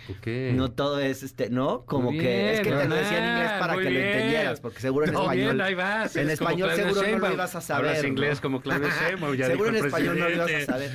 No 0.52 0.70
todo 0.72 0.98
es 1.00 1.22
este, 1.22 1.48
¿no? 1.48 1.84
Como 1.86 2.10
que 2.10 2.54
es 2.54 2.60
que 2.60 2.70
te 2.70 2.88
lo 2.88 2.94
decía 2.94 3.18
en 3.24 3.30
inglés 3.32 3.52
para 3.58 3.76
que 3.78 3.90
lo 3.90 3.98
entendieras, 4.00 4.60
porque 4.60 4.80
seguro 4.80 5.06
en 5.06 5.12
No, 5.14 5.22
español. 5.22 5.44
bien, 5.46 5.60
ahí 5.62 5.74
vas, 5.74 6.14
en 6.16 6.28
español 6.30 6.70
seguro 6.74 7.02
no 7.02 7.18
lo 7.18 7.32
ibas 7.32 7.54
a 7.54 7.60
saber. 7.62 7.86
Hablas 7.88 8.02
¿no? 8.02 8.08
inglés 8.08 8.40
como 8.40 8.60
Sheinbaum, 8.62 9.34
ya 9.34 9.46
seguro 9.46 9.68
en 9.70 9.74
dijo 9.74 9.86
el 9.86 9.92
español 9.92 10.18
no 10.18 10.28
lo 10.28 10.34
ibas 10.34 10.50
a 10.68 10.72
saber. 10.72 10.90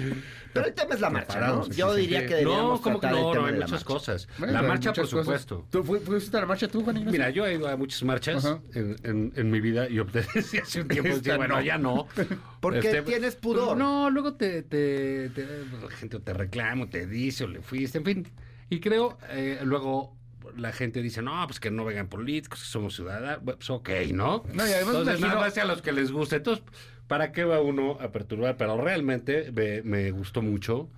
Pero 0.57 0.67
el 0.67 0.73
tema 0.73 0.95
es 0.95 1.01
la 1.01 1.09
marcha, 1.09 1.39
¿no? 1.39 1.69
Yo 1.69 1.93
diría 1.95 2.21
que 2.25 2.35
deberíamos 2.35 2.79
No, 2.79 2.81
como 2.81 2.99
que 2.99 3.07
tratar 3.07 3.17
el 3.19 3.23
no, 3.25 3.31
tema 3.31 3.41
no, 3.41 3.47
hay 3.47 3.53
de 3.53 3.59
la 3.59 3.65
muchas 3.67 3.71
marcha. 3.81 3.85
cosas. 3.93 4.27
Bueno, 4.37 4.53
la 4.53 4.59
hay 4.59 4.67
marcha, 4.67 4.93
por 4.93 4.97
muchas 5.03 5.11
cosas. 5.13 5.25
supuesto. 5.41 5.67
¿Tú 5.69 5.83
fu- 5.83 5.99
fuiste 5.99 6.37
a 6.37 6.39
la 6.41 6.45
marcha 6.45 6.67
tú, 6.67 6.83
Juan 6.83 6.97
Ignacio? 6.97 7.11
Mira, 7.11 7.29
yo 7.29 7.45
he 7.45 7.53
ido 7.55 7.67
a 7.67 7.75
muchas 7.77 8.03
marchas 8.03 8.45
Ajá. 8.45 8.59
en, 8.73 8.95
en- 9.03 9.33
en 9.35 9.51
mi 9.51 9.59
vida 9.61 9.87
y 9.89 9.99
opté 9.99 10.25
desde 10.33 10.59
hace 10.59 10.81
un 10.81 10.87
tiempo. 10.87 11.07
Esta 11.09 11.19
decir, 11.19 11.37
bueno, 11.37 11.55
no. 11.55 11.61
ya 11.61 11.77
no. 11.77 12.07
Porque 12.59 12.79
Este, 12.79 13.01
tienes 13.03 13.35
pudor. 13.35 13.77
No, 13.77 14.09
luego 14.09 14.33
te, 14.33 14.63
te, 14.63 15.29
te- 15.29 15.45
la 15.81 15.89
gente 15.91 16.19
te 16.19 16.33
reclama, 16.33 16.89
te 16.89 17.05
dice 17.07 17.43
o 17.43 17.47
le 17.47 17.61
fuiste, 17.61 17.99
en 17.99 18.05
fin. 18.05 18.27
Y 18.69 18.79
creo, 18.81 19.17
eh, 19.29 19.59
luego 19.63 20.16
la 20.57 20.71
gente 20.73 21.01
dice, 21.01 21.21
no, 21.21 21.45
pues 21.47 21.59
que 21.59 21.71
no 21.71 21.85
vengan 21.85 22.07
políticos, 22.07 22.59
que 22.61 22.65
somos 22.67 22.95
ciudadanos. 22.95 23.39
Pues 23.57 23.69
ok, 23.69 23.89
¿no? 24.13 24.43
No, 24.53 24.67
y 24.67 24.71
además 24.71 24.95
Entonces, 24.95 25.19
nada 25.19 25.35
más 25.39 25.57
a 25.57 25.65
los 25.65 25.81
que 25.81 25.91
les 25.91 26.11
guste. 26.11 26.37
Entonces, 26.37 26.63
¿para 27.07 27.31
qué 27.31 27.43
va 27.45 27.61
uno 27.61 27.97
a 28.01 28.11
perturbar? 28.11 28.57
Pero 28.57 28.79
realmente 28.81 29.51
me, 29.53 29.81
me 29.83 30.11
gustó 30.11 30.41
mucho. 30.41 30.89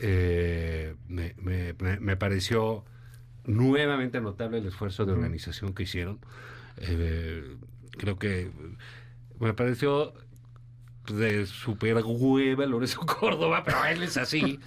eh, 0.00 0.94
me, 1.08 1.34
me- 1.38 1.74
me- 1.74 2.00
me 2.00 2.16
pareció 2.16 2.84
nuevamente 3.44 4.20
notable 4.20 4.58
el 4.58 4.66
esfuerzo 4.66 5.04
de 5.04 5.12
organización 5.12 5.74
que 5.74 5.82
hicieron. 5.82 6.18
Eh, 6.78 7.56
creo 7.98 8.18
que 8.18 8.50
me 9.38 9.52
pareció 9.54 10.14
de 11.12 11.46
super 11.46 11.96
hueva 12.04 12.64
Lorenzo 12.66 13.00
Córdoba, 13.06 13.62
pero 13.64 13.84
él 13.84 14.02
es 14.04 14.16
así. 14.16 14.60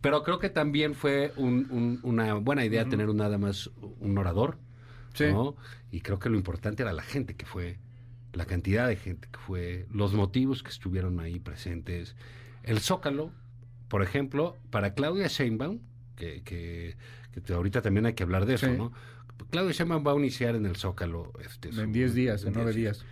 Pero 0.00 0.22
creo 0.22 0.38
que 0.38 0.48
también 0.50 0.94
fue 0.94 1.32
un- 1.36 1.66
un- 1.70 2.00
una 2.02 2.34
buena 2.34 2.64
idea 2.64 2.88
tener 2.88 3.08
un, 3.08 3.16
nada 3.16 3.36
más 3.38 3.70
un 4.00 4.16
orador. 4.18 4.58
Sí. 5.14 5.24
¿no? 5.32 5.56
Y 5.90 6.00
creo 6.02 6.18
que 6.20 6.28
lo 6.28 6.36
importante 6.36 6.82
era 6.82 6.92
la 6.92 7.02
gente 7.02 7.34
que 7.34 7.44
fue, 7.46 7.78
la 8.32 8.44
cantidad 8.46 8.86
de 8.86 8.94
gente 8.96 9.26
que 9.32 9.38
fue, 9.40 9.86
los 9.92 10.14
motivos 10.14 10.62
que 10.62 10.70
estuvieron 10.70 11.18
ahí 11.18 11.40
presentes. 11.40 12.14
El 12.62 12.78
Zócalo, 12.80 13.32
por 13.88 14.02
ejemplo, 14.02 14.56
para 14.70 14.94
Claudia 14.94 15.26
Sheinbaum, 15.26 15.80
que, 16.14 16.42
que, 16.44 16.96
ahorita 17.52 17.82
también 17.82 18.06
hay 18.06 18.12
que 18.14 18.22
hablar 18.22 18.46
de 18.46 18.54
eso, 18.54 18.66
Sí. 18.66 18.72
¿no? 18.76 18.92
Claudia 19.50 19.72
Sheinbaum 19.72 20.06
va 20.06 20.12
a 20.12 20.16
iniciar 20.16 20.54
en 20.54 20.66
el 20.66 20.76
Zócalo. 20.76 21.32
Este, 21.44 21.68
En 21.70 21.74
su- 21.74 21.86
10 21.86 22.14
días, 22.14 22.44
en 22.44 22.52
9 22.52 22.72
10 22.72 22.76
días. 22.98 23.06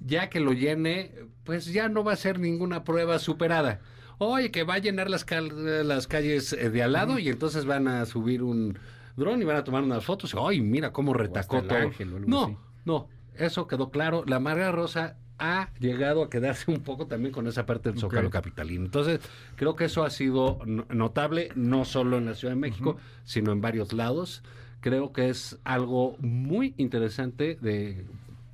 ya 0.00 0.30
que 0.30 0.40
lo 0.40 0.52
llene, 0.52 1.12
pues 1.44 1.66
ya 1.66 1.88
no 1.90 2.04
va 2.04 2.12
a 2.12 2.16
ser 2.16 2.38
ninguna 2.38 2.84
prueba 2.84 3.18
superada. 3.18 3.80
Oye, 4.22 4.50
que 4.50 4.64
va 4.64 4.74
a 4.74 4.78
llenar 4.78 5.08
las, 5.08 5.24
cal- 5.24 5.88
las 5.88 6.06
calles 6.06 6.52
eh, 6.52 6.68
de 6.68 6.82
al 6.82 6.92
lado 6.92 7.18
y 7.18 7.28
entonces 7.30 7.64
van 7.64 7.88
a 7.88 8.04
subir 8.04 8.42
un 8.42 8.78
dron 9.16 9.40
y 9.40 9.46
van 9.46 9.56
a 9.56 9.64
tomar 9.64 9.82
unas 9.82 10.04
fotos. 10.04 10.36
Ay, 10.38 10.60
mira 10.60 10.92
cómo 10.92 11.14
retacó 11.14 11.62
todo. 11.62 11.78
ángel 11.78 12.28
no, 12.28 12.44
así. 12.44 12.56
no, 12.84 13.08
eso 13.38 13.66
quedó 13.66 13.90
claro. 13.90 14.22
La 14.26 14.38
Marga 14.38 14.70
Rosa 14.72 15.16
ha 15.38 15.70
llegado 15.78 16.22
a 16.22 16.28
quedarse 16.28 16.70
un 16.70 16.80
poco 16.80 17.06
también 17.06 17.32
con 17.32 17.46
esa 17.46 17.64
parte 17.64 17.90
del 17.90 17.98
Zócalo 17.98 18.28
capitalino. 18.28 18.84
Entonces, 18.84 19.20
creo 19.56 19.74
que 19.74 19.86
eso 19.86 20.04
ha 20.04 20.10
sido 20.10 20.58
no- 20.66 20.84
notable, 20.90 21.48
no 21.54 21.86
solo 21.86 22.18
en 22.18 22.26
la 22.26 22.34
Ciudad 22.34 22.52
de 22.52 22.60
México, 22.60 22.98
sino 23.24 23.52
en 23.52 23.62
varios 23.62 23.94
lados. 23.94 24.42
Creo 24.82 25.12
que 25.14 25.30
es 25.30 25.58
algo 25.64 26.16
muy 26.18 26.74
interesante 26.76 27.56
de 27.62 28.04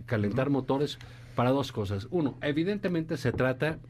calentar 0.07 0.49
motores 0.49 0.99
para 1.35 1.51
dos 1.51 1.73
cosas. 1.73 2.07
Uno, 2.13 2.39
evidentemente 2.41 3.17
se 3.17 3.33
trata 3.33 3.81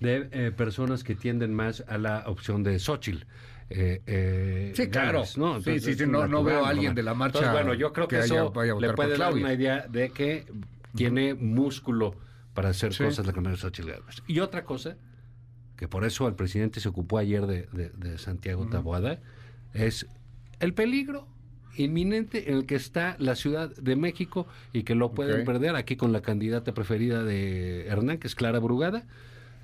de 0.00 0.28
eh, 0.32 0.52
personas 0.56 1.04
que 1.04 1.14
tienden 1.14 1.54
más 1.54 1.84
a 1.88 1.98
la 1.98 2.24
opción 2.26 2.62
de 2.62 2.78
Xochitl. 2.78 3.24
Eh, 3.70 4.02
eh, 4.06 4.72
Sí, 4.76 4.88
claro. 4.88 5.20
¿no? 5.36 5.60
Sí, 5.60 5.70
Entonces, 5.70 5.96
sí, 5.98 6.06
no- 6.06 6.44
veo 6.44 6.66
a 6.66 6.68
alguien 6.68 6.94
de 6.94 7.02
la 7.02 7.14
marcha 7.14 7.38
Entonces, 7.38 7.52
bueno, 7.64 7.74
yo 7.78 7.92
creo 7.92 8.06
que, 8.08 8.16
que 8.16 8.22
haya- 8.22 8.44
eso 8.44 8.52
le 8.80 8.92
puede 8.92 9.16
dar 9.16 9.32
una 9.32 9.52
idea 9.54 9.86
de 9.88 10.10
que 10.10 10.46
tiene 10.94 11.34
músculo 11.34 12.14
para 12.52 12.68
hacer 12.68 12.92
Sí. 12.92 13.02
cosas 13.04 13.26
la 13.26 13.32
de 13.50 13.56
Xochitl 13.56 13.90
Gálvez. 13.90 14.22
Y 14.26 14.40
otra 14.40 14.64
cosa, 14.64 14.96
que 15.76 15.88
por 15.88 16.04
eso 16.04 16.28
el 16.28 16.34
presidente 16.34 16.78
se 16.80 16.88
ocupó 16.88 17.18
ayer 17.18 17.46
de, 17.46 17.66
de- 17.72 17.88
de 17.90 18.18
Santiago 18.18 18.66
Taboada, 18.68 19.20
es 19.72 20.06
el 20.60 20.74
peligro 20.74 21.26
inminente 21.76 22.50
en 22.50 22.58
el 22.58 22.66
que 22.66 22.76
está 22.76 23.16
la 23.18 23.34
Ciudad 23.34 23.74
de 23.74 23.96
México 23.96 24.46
y 24.72 24.84
que 24.84 24.94
lo 24.94 25.12
pueden 25.12 25.44
perder 25.44 25.74
aquí 25.74 25.96
con 25.96 26.12
la 26.12 26.20
candidata 26.22 26.74
preferida 26.74 27.24
de 27.24 27.86
Hernán, 27.88 28.18
que 28.18 28.28
es 28.28 28.34
Clara 28.36 28.60
Brugada. 28.60 29.04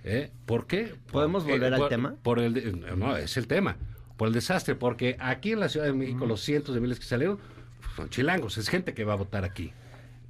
¿Eh? 0.05 0.31
¿Por 0.47 0.67
qué? 0.67 0.95
¿Podemos 1.11 1.45
volver 1.45 1.75
al 1.75 1.81
por- 1.81 1.89
tema? 1.89 2.15
Por 2.23 2.39
el, 2.39 2.55
de- 2.55 2.73
no, 2.97 3.17
es 3.17 3.37
el 3.37 3.47
tema. 3.47 3.77
Por 4.17 4.29
el 4.29 4.35
desastre, 4.35 4.75
porque 4.75 5.17
aquí 5.19 5.53
en 5.53 5.61
la 5.61 5.69
Ciudad 5.69 5.87
de 5.87 5.93
México 5.93 6.27
los 6.27 6.41
cientos 6.43 6.75
de 6.75 6.81
miles 6.81 6.99
que 6.99 7.07
salieron 7.07 7.39
pues, 7.81 7.93
son 7.97 8.09
chilangos, 8.11 8.59
es 8.59 8.69
gente 8.69 8.93
que 8.95 9.05
va 9.05 9.15
a 9.15 9.17
votar 9.17 9.45
aquí. 9.45 9.73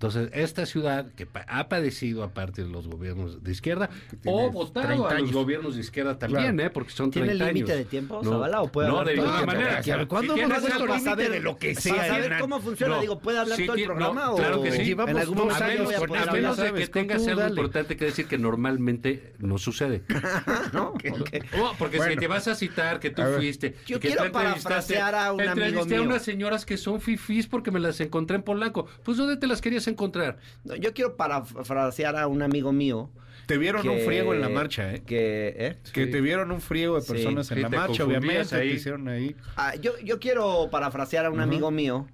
Entonces, 0.01 0.31
esta 0.33 0.65
ciudad 0.65 1.13
que 1.15 1.27
pa- 1.27 1.45
ha 1.47 1.69
padecido 1.69 2.23
aparte 2.25 2.63
de 2.63 2.69
los 2.71 2.89
gobiernos 2.89 3.45
de 3.45 3.53
izquierda 3.53 3.91
o 3.93 4.17
tiene 4.17 4.49
votado 4.49 4.87
30 4.87 4.95
a 4.95 4.97
los 5.11 5.13
años. 5.13 5.33
gobiernos 5.33 5.75
de 5.75 5.83
izquierda 5.83 6.19
también, 6.19 6.55
Claro. 6.55 6.69
¿eh? 6.69 6.71
porque 6.73 6.91
son 6.91 7.11
¿Tiene 7.11 7.29
30 7.29 7.47
límite 7.49 7.73
años. 7.73 7.85
de 7.85 7.91
tiempo, 7.91 8.25
Zavala, 8.25 8.63
o 8.63 8.73
puede 8.73 8.89
no, 8.89 8.99
hablar 9.01 9.15
de 9.15 9.21
todo 9.21 9.27
el 9.27 9.33
ninguna 9.47 9.53
manera. 9.53 10.07
¿Cuándo 10.09 10.35
Si 10.37 10.41
hemos 10.41 10.59
puesto 10.61 10.87
límite 10.87 11.29
de 11.29 11.41
lo 11.41 11.59
que 11.59 11.75
sea, 11.75 11.97
Para 11.97 12.09
saber 12.09 12.39
cómo 12.41 12.61
funciona, 12.63 12.95
No. 12.95 13.01
digo, 13.03 13.19
¿puede 13.19 13.39
hablar 13.41 13.59
Sí, 13.59 13.67
todo 13.67 13.77
el 13.77 13.83
ti- 13.83 13.89
no, 13.89 13.95
programa? 13.95 14.35
claro 14.37 14.61
o 14.61 14.63
que 14.63 14.73
sí. 14.73 14.91
en 14.91 15.01
algún 15.01 15.39
a 15.51 15.59
poder 15.59 15.81
esto, 15.83 16.01
A 16.01 16.21
hablar? 16.21 16.33
menos 16.33 16.57
de 16.57 16.73
que 16.73 16.87
tengas 16.87 17.27
algo 17.29 17.41
dale. 17.43 17.51
importante 17.51 17.97
que 17.99 18.05
decir 18.07 18.25
que 18.27 18.39
normalmente 18.39 19.35
no 19.39 19.59
sucede. 19.59 20.03
¿no? 20.73 20.95
Ok. 21.21 21.45
No, 21.55 21.73
porque 21.79 21.99
Bueno. 21.99 22.15
si 22.15 22.19
te 22.21 22.27
vas 22.27 22.49
a 22.49 22.55
citar 22.55 23.01
que 23.01 23.11
tú 23.11 23.21
A 23.21 23.27
fuiste. 23.37 23.75
Yo 23.87 24.01
quiero 24.01 24.33
parafrasear 24.33 25.15
a 25.15 25.31
un 25.35 25.43
amigo 25.43 25.53
entrevisté 25.67 25.97
a 25.97 25.99
mío. 25.99 26.09
unas 26.09 26.23
señoras 26.23 26.65
que 26.65 26.79
son 26.79 27.03
fifís 27.03 27.47
porque 27.47 27.71
me 27.71 27.81
las 27.81 28.01
encontré 28.01 28.37
en 28.37 28.43
Polanco. 28.45 28.87
Pues 29.03 29.19
¿dónde 29.19 29.37
te 29.37 29.47
las 29.47 29.61
querías 29.61 29.87
encontrar? 29.91 30.39
No, 30.65 30.75
yo 30.77 30.93
quiero 30.95 31.17
parafrasear 31.17 32.17
a 32.17 32.27
un 32.27 32.43
amigo 32.43 32.73
mío. 32.73 33.11
Te 33.47 33.59
vieron 33.59 33.87
un 33.89 33.99
friego 34.01 34.33
en 34.33 34.41
la 34.41 34.49
marcha, 34.49 34.95
¿eh? 34.95 35.03
Que, 35.05 35.55
¿eh? 35.59 35.77
Que 35.93 36.05
Sí. 36.07 36.11
te 36.13 36.21
vieron 36.21 36.53
un 36.53 36.61
friego 36.61 37.01
de 37.01 37.07
personas 37.07 37.49
Sí, 37.49 37.55
en 37.55 37.63
la 37.63 37.69
marcha, 37.69 38.05
obviamente. 38.05 38.55
ahí. 38.55 38.69
Te 38.71 38.75
hicieron 38.77 39.09
ahí. 39.09 39.35
Ah, 39.57 39.75
yo, 39.75 39.99
yo 40.05 40.21
quiero 40.21 40.69
parafrasear 40.71 41.27
a 41.27 41.31
un 41.31 41.41
amigo 41.41 41.71
mío 41.73 42.07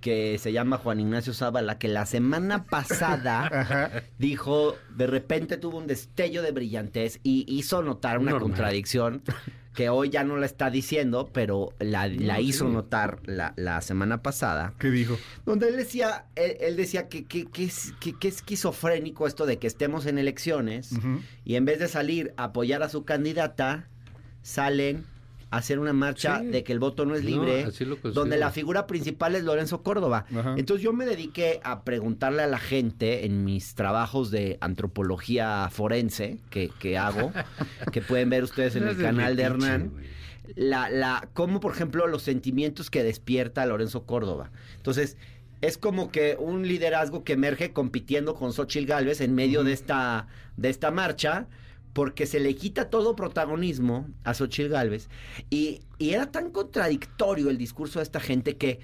que 0.00 0.36
se 0.38 0.52
llama 0.52 0.76
Juan 0.78 1.00
Ignacio 1.00 1.32
Zavala, 1.32 1.78
que 1.78 1.88
la 1.88 2.06
semana 2.06 2.64
pasada 2.70 4.04
dijo, 4.18 4.76
de 4.94 5.06
repente 5.06 5.56
tuvo 5.56 5.78
un 5.78 5.86
destello 5.86 6.42
de 6.42 6.52
brillantez 6.52 7.18
y 7.24 7.44
hizo 7.48 7.82
notar 7.82 8.18
una 8.18 8.32
Normal. 8.32 8.50
contradicción 8.50 9.22
que 9.74 9.88
hoy 9.88 10.08
ya 10.08 10.22
no 10.24 10.36
la 10.36 10.46
está 10.46 10.70
diciendo, 10.70 11.28
pero 11.32 11.70
la, 11.80 12.06
la 12.06 12.34
No, 12.34 12.40
hizo 12.40 12.66
sí. 12.66 12.72
notar 12.72 13.18
la, 13.24 13.52
la 13.56 13.80
semana 13.80 14.22
pasada. 14.22 14.72
¿Qué 14.78 14.90
dijo? 14.90 15.18
Donde 15.44 15.68
él 15.68 15.76
decía, 15.76 16.26
él, 16.36 16.56
él 16.60 16.76
decía 16.76 17.08
que, 17.08 17.24
que, 17.24 17.46
que 17.46 17.64
es, 17.64 17.92
que- 18.00 18.16
que 18.18 18.28
es 18.28 18.36
esquizofrénico 18.36 19.26
esto 19.26 19.46
de 19.46 19.58
que 19.58 19.66
estemos 19.66 20.06
en 20.06 20.18
elecciones 20.18 20.90
y 21.44 21.56
en 21.56 21.64
vez 21.64 21.78
de 21.80 21.88
salir 21.88 22.32
a 22.36 22.44
apoyar 22.44 22.82
a 22.84 22.88
su 22.88 23.04
candidata, 23.04 23.88
salen 24.42 25.04
hacer 25.56 25.78
una 25.78 25.92
marcha 25.92 26.40
Sí. 26.40 26.46
de 26.46 26.64
que 26.64 26.72
el 26.72 26.78
voto 26.78 27.04
no 27.06 27.14
es 27.14 27.24
libre, 27.24 27.66
donde 28.12 28.36
la 28.36 28.50
figura 28.50 28.86
principal 28.86 29.34
es 29.34 29.44
Lorenzo 29.44 29.82
Córdoba. 29.82 30.26
Ajá. 30.34 30.54
Entonces 30.56 30.82
yo 30.84 30.92
me 30.92 31.06
dediqué 31.06 31.60
a 31.64 31.84
preguntarle 31.84 32.42
a 32.42 32.46
la 32.46 32.58
gente 32.58 33.24
en 33.26 33.44
mis 33.44 33.74
trabajos 33.74 34.30
de 34.30 34.58
antropología 34.60 35.68
forense 35.70 36.38
que, 36.50 36.70
que 36.78 36.98
hago, 36.98 37.32
que 37.92 38.00
pueden 38.02 38.30
ver 38.30 38.44
ustedes 38.44 38.76
en 38.76 38.88
el 38.88 38.96
canal 38.96 39.36
de 39.36 39.42
Hernán 39.42 39.92
la, 40.56 40.90
la, 40.90 41.28
como 41.32 41.60
por 41.60 41.72
ejemplo 41.72 42.06
los 42.06 42.22
sentimientos 42.22 42.90
que 42.90 43.02
despierta 43.02 43.64
Lorenzo 43.66 44.04
Córdoba. 44.04 44.50
Entonces, 44.76 45.16
es 45.62 45.78
como 45.78 46.10
que 46.10 46.36
un 46.38 46.68
liderazgo 46.68 47.24
que 47.24 47.32
emerge 47.32 47.72
compitiendo 47.72 48.34
con 48.34 48.52
Xochitl 48.52 48.86
Gálvez 48.86 49.20
en 49.22 49.34
medio 49.34 49.64
de 49.64 49.72
esta, 49.72 50.26
de 50.58 50.68
esta 50.68 50.90
marcha, 50.90 51.46
porque 51.94 52.26
se 52.26 52.40
le 52.40 52.54
quita 52.56 52.90
todo 52.90 53.16
protagonismo 53.16 54.06
a 54.24 54.34
Xochitl 54.34 54.68
Gálvez. 54.68 55.08
Y, 55.48 55.80
y 55.98 56.10
era 56.10 56.30
tan 56.30 56.50
contradictorio 56.50 57.48
el 57.48 57.56
discurso 57.56 58.00
de 58.00 58.02
esta 58.02 58.20
gente 58.20 58.56
que 58.58 58.80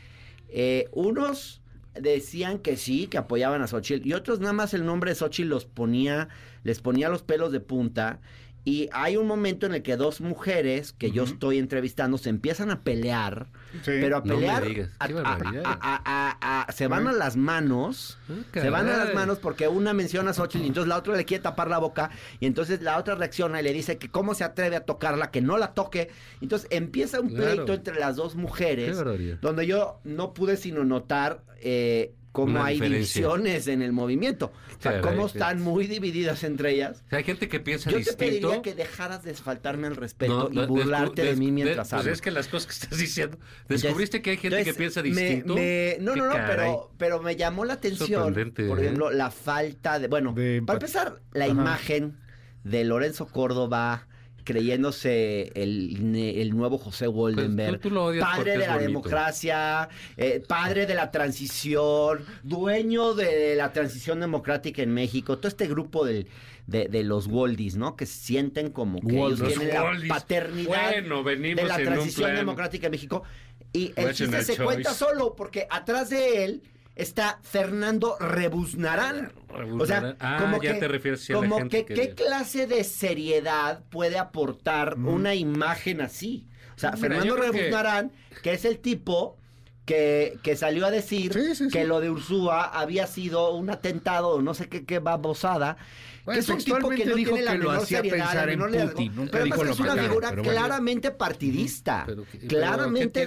eh, 0.49 0.89
unos 0.93 1.61
decían 1.95 2.61
que 2.61 2.77
sí, 2.77 3.09
que 3.09 3.19
apoyaban 3.19 3.63
a 3.63 3.67
Xochitl, 3.67 4.07
y 4.07 4.15
otros 4.15 4.41
nada 4.41 4.53
más 4.53 4.75
el 4.75 4.87
nombre 4.87 5.11
de 5.11 5.17
Xochitl 5.17 5.49
los 5.49 5.67
ponía, 5.67 6.29
les 6.63 6.81
ponía 6.81 7.09
los 7.09 7.23
pelos 7.23 7.53
de 7.53 7.61
punta. 7.61 8.21
Y 8.63 8.91
hay 8.93 9.17
un 9.17 9.27
momento 9.27 9.65
en 9.67 9.73
el 9.75 9.83
que 9.83 9.97
dos 9.97 10.21
mujeres 10.21 10.93
que 10.93 11.11
yo 11.11 11.25
estoy 11.25 11.59
entrevistando 11.59 12.19
se 12.19 12.29
empiezan 12.29 12.71
a 12.71 12.81
pelear, 12.83 13.47
Sí. 13.83 13.93
pero 14.01 14.19
a 14.19 14.23
pelear, 14.23 14.67
digas, 14.67 14.91
a- 14.99 15.07
qué 15.09 15.15
a- 15.15 15.23
barbaridad. 15.23 15.63
a- 15.65 15.79
a- 15.81 16.03
a- 16.05 16.63
a- 16.69 16.73
se 16.73 16.87
van 16.87 17.07
a 17.09 17.13
las 17.13 17.37
manos, 17.37 18.19
Ah, 18.29 18.35
se 18.61 18.69
van 18.69 18.87
a 18.89 18.97
las 18.99 19.15
manos 19.15 19.39
porque 19.39 19.67
una 19.67 19.95
menciona 19.95 20.31
a 20.31 20.35
Xochitl 20.35 20.65
y 20.65 20.69
entonces 20.69 20.89
la 20.89 20.99
otra 20.99 21.17
le 21.17 21.25
quiere 21.25 21.43
tapar 21.43 21.69
la 21.69 21.79
boca 21.79 22.11
y 22.39 22.47
entonces 22.47 22.83
la 22.83 22.99
otra 22.99 23.15
reacciona 23.15 23.61
y 23.61 23.65
le 23.65 23.73
dice 23.73 23.97
que 23.97 24.11
cómo 24.11 24.35
se 24.35 24.45
atreve 24.45 24.77
a 24.77 24.81
tocarla, 24.85 25.31
que 25.31 25.41
no 25.41 25.57
la 25.57 25.73
toque. 25.73 26.11
Entonces 26.43 26.69
empieza 26.71 27.19
un 27.21 27.31
Claro. 27.31 27.55
pleito 27.57 27.73
entre 27.73 27.99
las 27.99 28.17
dos 28.17 28.37
mujeres 28.37 28.91
Qué 28.91 28.97
barbaridad. 28.97 29.39
donde 29.41 29.67
yo 29.67 30.01
no 30.05 30.35
pude 30.35 30.57
sino 30.59 30.85
notar 30.85 31.43
eh, 31.63 32.15
cómo 32.33 32.63
hay 32.63 32.75
diferencia. 32.75 33.23
divisiones 33.23 33.67
en 33.67 33.83
el 33.83 33.93
movimiento. 33.93 34.53
O 34.79 34.83
sea, 34.83 35.01
cómo 35.01 35.27
están 35.27 35.61
muy 35.61 35.87
divididas 35.87 36.43
entre 36.45 36.71
ellas. 36.73 37.03
O 37.07 37.09
sea, 37.11 37.19
hay 37.19 37.25
gente 37.25 37.49
que 37.49 37.61
piensa 37.61 37.91
Yo 37.91 37.97
te 37.97 38.05
distinto. 38.05 38.19
pediría 38.19 38.63
que 38.63 38.75
dejaras 38.75 39.23
de 39.25 39.35
faltarme 39.35 39.89
al 39.89 39.97
respeto 39.97 40.45
No, 40.45 40.49
no, 40.49 40.63
y 40.63 40.67
burlarte 40.67 41.23
de 41.25 41.37
mí 41.37 41.51
mientras 41.53 41.91
de- 41.91 41.97
pues 41.97 42.07
es 42.07 42.21
que 42.21 42.31
las 42.31 42.49
cosas 42.49 42.67
que 42.69 42.73
estás 42.85 42.99
diciendo. 42.99 43.39
¿Descubriste 43.69 44.23
que 44.23 44.31
hay 44.31 44.37
gente 44.37 44.65
que 44.65 44.75
piensa 44.75 45.03
distinto? 45.03 45.55
me- 45.55 45.97
no, 46.01 46.17
no, 46.17 46.27
no, 46.27 46.33
caray. 46.33 46.57
pero, 46.57 46.91
pero 46.97 47.23
me 47.23 47.37
llamó 47.37 47.65
la 47.65 47.75
atención, 47.75 48.33
por 48.33 48.39
¿eh? 48.81 48.83
ejemplo, 48.83 49.11
la 49.11 49.31
falta 49.31 49.99
de... 49.99 50.09
Bueno, 50.09 50.33
De 50.33 50.63
para 50.67 50.79
empezar, 50.79 51.21
la 51.33 51.45
Ajá. 51.47 51.53
imagen 51.53 52.17
de 52.65 52.85
Lorenzo 52.85 53.27
Córdoba 53.27 54.07
creyéndose 54.45 55.53
el, 55.55 56.15
el 56.17 56.57
nuevo 56.57 56.79
José 56.79 57.07
Goldenberg, 57.07 57.81
Pues 57.81 57.81
tú- 57.83 57.91
tú 57.91 58.19
padre 58.21 58.53
de 58.53 58.59
la 58.59 58.67
bonito. 58.75 58.89
democracia, 58.89 59.89
eh, 60.17 60.43
padre 60.47 60.87
de 60.87 60.95
la 60.95 61.11
transición, 61.11 62.25
dueño 62.43 63.15
de 63.15 63.55
la 63.57 63.73
transición 63.73 64.21
democrática 64.21 64.83
en 64.83 64.93
México, 64.93 65.39
todo 65.39 65.49
este 65.49 65.67
grupo 65.67 66.05
del- 66.05 66.27
de, 66.67 66.87
de 66.89 67.03
los 67.03 67.27
Goldis, 67.27 67.77
¿no? 67.77 67.97
Que 67.97 68.07
sienten 68.07 68.71
como 68.71 69.01
que 69.01 69.17
ellos 69.17 69.41
Los 69.41 69.49
tienen 69.55 69.75
la 69.75 69.93
paternidad 70.09 70.69
Bueno, 71.03 71.23
de 71.25 71.55
la 71.65 71.77
transición 71.79 72.35
democrática 72.37 72.87
en 72.87 72.91
México. 72.93 73.25
Y 73.73 73.93
el 73.97 74.09
chiste 74.09 74.25
National 74.27 74.45
se 74.45 74.53
choice. 74.57 74.65
cuenta 74.65 74.95
solo 74.95 75.35
porque 75.37 75.67
atrás 75.71 76.11
de 76.11 76.45
él 76.45 76.63
está 76.97 77.39
Fernando 77.43 78.17
Rebuznarán. 78.19 79.33
O 79.49 79.55
sea, 79.87 80.01
Rebuznarán. 80.01 80.17
Ah, 80.21 80.39
como 80.41 80.63
ya 80.63 80.75
que, 80.75 80.81
te 80.81 80.89
refieres 80.89 81.29
a 81.31 81.33
la 81.33 81.39
como 81.41 81.59
gente 81.59 81.85
que, 81.85 81.95
que- 81.95 82.09
qué 82.09 82.15
clase 82.15 82.67
de 82.67 82.85
seriedad 82.85 83.83
puede 83.91 84.19
aportar 84.19 84.97
una 84.99 85.35
imagen 85.35 86.01
así. 86.01 86.47
O 86.77 86.79
sea, 86.81 86.93
Mira, 86.93 87.01
Fernando 87.09 87.37
que- 87.37 87.43
Rebuznarán, 87.43 88.13
que 88.43 88.53
es 88.53 88.65
el 88.65 88.79
tipo 88.79 89.37
que, 89.87 90.39
que 90.43 90.57
salió 90.57 90.87
a 90.87 90.91
decir 90.91 91.33
Sí, 91.33 91.41
sí, 91.55 91.65
sí. 91.65 91.69
que 91.69 91.85
lo 91.85 92.01
de 92.01 92.11
Ursúa 92.11 92.65
había 92.65 93.07
sido 93.07 93.55
un 93.55 93.71
atentado 93.71 94.29
o 94.31 94.43
no 94.43 94.55
sé 94.55 94.69
qué, 94.69 94.85
qué 94.85 94.99
babosada. 95.01 95.77
Bueno, 96.25 96.35
que 96.37 96.41
es 96.41 96.49
un 96.49 96.59
tipo 96.59 96.89
que 96.91 97.05
no 97.07 97.15
dijo 97.15 97.31
tiene 97.33 97.45
la 97.45 97.53
que 97.53 97.59
lo 97.59 97.65
menor 97.71 97.83
hacía 97.83 97.99
seriedad, 97.99 98.19
la 98.19 98.25
pensar 98.27 98.51
en 98.51 98.59
menor. 98.61 98.91
Putin, 98.91 99.17
nunca 99.17 99.31
pero 99.33 99.43
además 99.43 99.59
lo 99.67 99.73
es 99.73 99.81
una 99.81 99.97
figura 99.97 100.31
claramente 100.33 101.11
partidista. 101.11 102.07
Claramente 102.49 103.27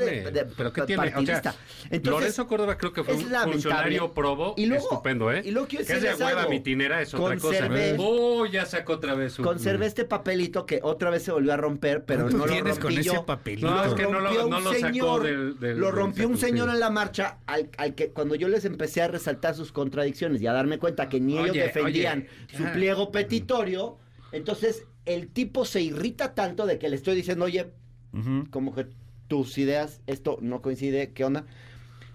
partidista. 0.95 1.55
Entonces, 1.89 2.05
Lorenzo 2.05 2.47
Córdoba 2.47 2.77
creo 2.77 2.93
que 2.93 3.03
fue 3.03 3.15
es 3.15 3.23
un 3.23 3.29
funcionario 3.51 4.13
probo 4.13 4.53
Y 4.57 4.65
luego- 4.65 4.83
estupendo, 4.83 5.31
¿eh? 5.31 5.41
y 5.45 5.51
luego 5.51 5.67
quiero 5.67 5.85
que 5.85 5.93
es 5.93 6.01
de 6.01 6.13
hueva 6.13 6.47
mitinera 6.47 7.01
es 7.01 7.13
otra 7.13 7.37
cosa. 7.37 7.69
Oh, 7.97 8.45
ya 8.45 8.65
sacó 8.65 8.93
otra 8.93 9.15
vez 9.15 9.33
su... 9.33 9.43
Conservé 9.43 9.85
este 9.85 10.05
papelito 10.05 10.65
que 10.65 10.79
otra 10.83 11.09
vez 11.09 11.23
se 11.23 11.31
volvió 11.31 11.53
a 11.53 11.57
romper, 11.57 12.03
pero 12.05 12.21
¿Cuánto 12.23 12.37
no 12.37 12.45
lo 12.45 12.51
tienes 12.53 12.79
con 12.79 12.93
rompí 12.93 13.07
ese 13.09 13.19
papelito? 13.21 13.69
No, 13.69 13.83
es 13.83 13.93
que 13.93 14.03
no 14.03 14.11
lo- 14.11 14.19
rompió 14.21 14.47
no 14.49 14.57
un 14.57 14.63
lo 14.63 14.73
sacó 14.73 14.85
señor, 14.87 15.23
del- 15.23 15.59
del- 15.59 15.77
lo 15.79 15.91
rompió 15.91 16.27
un 16.27 16.37
señor 16.37 16.69
en 16.69 16.79
la 16.79 16.89
marcha 16.89 17.37
al, 17.45 17.69
al 17.77 17.95
que 17.95 18.09
cuando 18.11 18.35
yo 18.35 18.47
les 18.47 18.65
empecé 18.65 19.01
a 19.01 19.07
resaltar 19.07 19.55
sus 19.55 19.71
contradicciones 19.71 20.41
y 20.41 20.47
a 20.47 20.53
darme 20.53 20.77
cuenta 20.79 21.09
que 21.09 21.19
ni 21.19 21.37
ellos 21.37 21.53
defendían 21.53 22.27
su. 22.55 22.63
Pliego 22.83 23.11
petitorio, 23.11 23.97
entonces 24.33 24.83
el 25.05 25.29
tipo 25.29 25.63
se 25.63 25.81
irrita 25.81 26.33
tanto 26.35 26.65
de 26.65 26.77
que 26.79 26.89
le 26.89 26.97
estoy 26.97 27.15
diciendo, 27.15 27.45
oye, 27.45 27.71
como 28.51 28.75
que 28.75 28.87
tus 29.29 29.57
ideas, 29.57 30.01
esto 30.05 30.37
no 30.41 30.61
coincide, 30.61 31.13
¿qué 31.13 31.23
onda? 31.23 31.45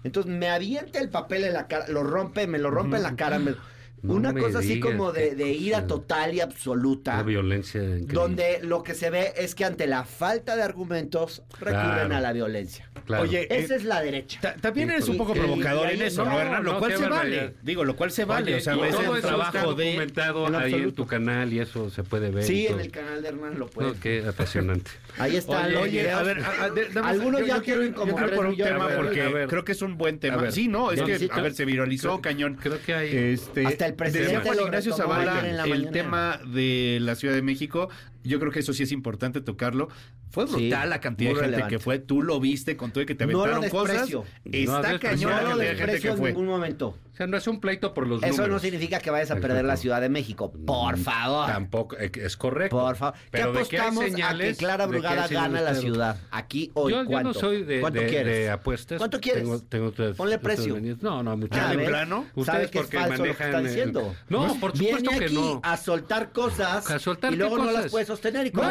Entonces 0.03 0.31
me 0.31 0.47
avienta 0.47 0.99
el 0.99 1.09
papel 1.09 1.43
en 1.45 1.53
la 1.53 1.67
cara, 1.67 1.87
lo 1.87 2.03
rompe, 2.03 2.45
me 2.45 2.59
lo 2.59 2.69
rompe 2.69 2.97
en 2.97 3.03
la 3.03 3.15
cara. 3.15 3.39
me- 3.39 3.55
No 4.01 4.13
una 4.13 4.33
cosa 4.33 4.59
así 4.59 4.75
digas 4.75 4.91
como 4.91 5.11
de, 5.11 5.35
de 5.35 5.51
ira 5.51 5.87
total 5.87 6.33
y 6.33 6.39
absoluta. 6.41 7.17
La 7.17 7.23
violencia 7.23 7.81
increíble. 7.81 8.13
Donde 8.13 8.59
lo 8.63 8.83
que 8.83 8.93
se 8.93 9.09
ve 9.09 9.33
es 9.37 9.55
que 9.55 9.65
ante 9.65 9.87
la 9.87 10.03
falta 10.05 10.55
de 10.55 10.63
argumentos 10.63 11.43
recurren 11.59 11.79
Claro. 12.07 12.15
a 12.15 12.19
la 12.21 12.33
violencia. 12.33 12.89
Claro. 13.05 13.23
Oye, 13.23 13.47
Esa 13.49 13.73
eh, 13.73 13.77
es 13.77 13.83
la 13.85 14.01
derecha. 14.01 14.39
Ta- 14.41 14.55
También 14.55 14.89
eres 14.91 15.07
un 15.09 15.17
poco 15.17 15.35
y- 15.35 15.39
provocador 15.39 15.89
y 15.91 15.95
en 15.95 16.01
eso, 16.03 16.23
no, 16.23 16.31
¿no, 16.31 16.39
Hernán? 16.39 16.63
Lo 16.63 16.73
no, 16.73 16.79
cual 16.79 16.91
se 16.91 17.01
barbaridad. 17.01 17.41
vale. 17.43 17.53
Digo, 17.63 17.83
lo 17.83 17.95
cual 17.95 18.11
se 18.11 18.25
vale. 18.25 18.45
Oye, 18.53 18.55
o 18.55 18.59
sea, 18.59 18.75
y 18.75 18.81
es 18.81 18.89
todo 18.91 19.01
el 19.01 19.07
eso 19.07 19.15
está 19.15 19.27
trabajo 19.27 19.73
de... 19.73 19.85
documentado 19.85 20.47
en 20.47 20.55
ahí 20.55 20.73
en 20.75 20.91
tu 20.93 21.05
canal 21.07 21.51
y 21.53 21.59
eso 21.59 21.89
se 21.89 22.03
puede 22.03 22.29
ver. 22.31 22.43
Sí, 22.43 22.67
en 22.67 22.79
el 22.79 22.91
canal 22.91 23.21
de 23.21 23.27
Hernán 23.29 23.53
lo 23.53 23.65
No, 23.65 23.71
pueden. 23.71 23.95
qué 23.95 24.23
apasionante. 24.27 24.91
Ahí 25.19 25.35
está. 25.35 25.65
Oye, 25.67 25.77
oye, 25.77 26.11
a 26.11 26.23
ver, 26.23 26.39
a- 26.39 26.63
a- 26.65 26.69
de- 26.69 26.87
Algunos 27.03 27.41
yo- 27.41 27.47
ya 27.47 27.55
yo 27.57 27.63
quiero 27.63 27.79
tienen 27.81 27.93
como 27.93 28.15
por 28.15 28.45
un 28.45 28.51
millones 28.51 28.73
tema 28.73 28.87
de 28.89 28.95
porque 28.95 29.27
ver. 29.27 29.47
creo 29.47 29.63
que 29.65 29.71
es 29.73 29.81
un 29.81 29.97
buen 29.97 30.19
tema. 30.19 30.35
A 30.35 30.41
ver. 30.41 30.51
sí, 30.51 30.67
no, 30.67 30.91
es 30.91 31.01
que, 31.01 31.29
a 31.31 31.41
ver, 31.41 31.53
se 31.53 31.65
viralizó 31.65 32.07
creo- 32.09 32.21
cañón. 32.21 32.55
creo 32.61 32.79
que 32.85 32.93
hay- 32.93 33.15
Este, 33.33 33.65
Hasta 33.65 33.85
el 33.85 33.93
presidente 33.95 34.55
lo 34.55 34.63
Ignacio 34.65 34.93
Zavala, 34.95 35.47
en 35.47 35.57
la 35.57 35.63
el 35.65 35.91
tema 35.91 36.39
de 36.47 36.99
la 37.01 37.15
Ciudad 37.15 37.33
de 37.35 37.41
México, 37.41 37.89
yo 38.23 38.39
creo 38.39 38.51
que 38.51 38.59
eso 38.59 38.73
sí 38.73 38.83
es 38.83 38.91
importante 38.91 39.41
tocarlo. 39.41 39.89
Fue 40.31 40.45
Sí, 40.47 40.53
brutal 40.69 40.89
la 40.91 40.99
cantidad 41.01 41.29
de 41.31 41.35
gente 41.35 41.47
relevante. 41.51 41.75
que 41.75 41.79
fue, 41.79 41.97
tú 41.99 42.21
lo 42.21 42.39
viste 42.39 42.77
con 42.77 42.91
todo 42.91 43.01
y 43.01 43.07
que 43.07 43.15
te 43.15 43.25
No 43.25 43.31
lo 43.47 43.55
aventaron 43.55 43.69
cosas. 43.69 44.09
No 44.11 44.23
Está 44.43 44.91
desprecio. 44.91 44.99
cañón 44.99 45.31
No 45.31 45.37
la 45.37 45.41
cantidad 45.43 45.57
de 45.57 45.65
gente 45.75 45.91
desprecio 45.91 46.01
que 46.01 46.13
en 46.13 46.17
fue. 46.19 46.29
ningún 46.29 46.45
momento 46.45 46.97
sea, 47.19 47.27
no 47.27 47.37
es 47.37 47.47
un 47.47 47.59
pleito 47.59 47.93
por 47.93 48.07
los 48.07 48.23
Eso 48.23 48.47
no 48.47 48.59
significa 48.59 48.99
que 48.99 49.11
vayas 49.11 49.29
a 49.31 49.35
perder 49.35 49.65
la 49.65 49.75
Ciudad 49.75 49.99
de 49.99 50.09
México. 50.09 50.51
Por 50.51 50.97
mm, 50.97 51.01
favor. 51.01 51.47
Tampoco, 51.47 51.97
eh, 51.97 52.11
es 52.15 52.37
correcto. 52.37 52.77
Por 52.77 52.95
favor. 52.95 53.19
¿Qué 53.31 53.41
apostamos 53.41 54.05
que 54.05 54.23
a 54.23 54.37
que 54.37 54.55
Clara 54.55 54.85
Brugada 54.85 55.27
gana 55.27 55.61
la 55.61 55.75
ciudad? 55.75 56.17
Aquí, 56.31 56.71
hoy, 56.75 56.93
yo, 56.93 57.05
¿cuánto? 57.05 57.33
Yo 57.33 57.33
no 57.33 57.39
soy 57.39 57.63
de, 57.63 57.81
¿Cuánto 57.81 57.99
quieres? 57.99 58.49
apuestas. 58.49 58.97
¿Cuánto 58.97 59.19
quieres? 59.19 59.43
Tengo, 59.67 59.91
tres, 59.91 60.15
Ponle 60.15 60.39
precio. 60.39 60.79
No, 61.01 61.21
no, 61.21 61.35
mucho. 61.35 61.55
¿Ya 61.55 61.75
de 61.75 61.85
plano? 61.85 62.25
¿Ustedes 62.35 62.73
es 62.73 62.93
manejan... 62.93 63.17
Lo 63.17 63.23
que 63.23 63.43
están 63.43 63.63
diciendo? 63.65 64.15
No, 64.29 64.47
pues 64.47 64.59
por 64.59 64.77
supuesto 64.77 65.11
Viene 65.11 65.25
aquí 65.25 65.35
no. 65.35 65.59
a 65.63 65.77
soltar 65.77 66.31
cosas 66.31 66.85
y 67.31 67.35
luego 67.35 67.57
no 67.57 67.71
las 67.71 67.91
puedes 67.91 68.07
sostener. 68.07 68.47
¿Y 68.47 68.51
que 68.51 68.61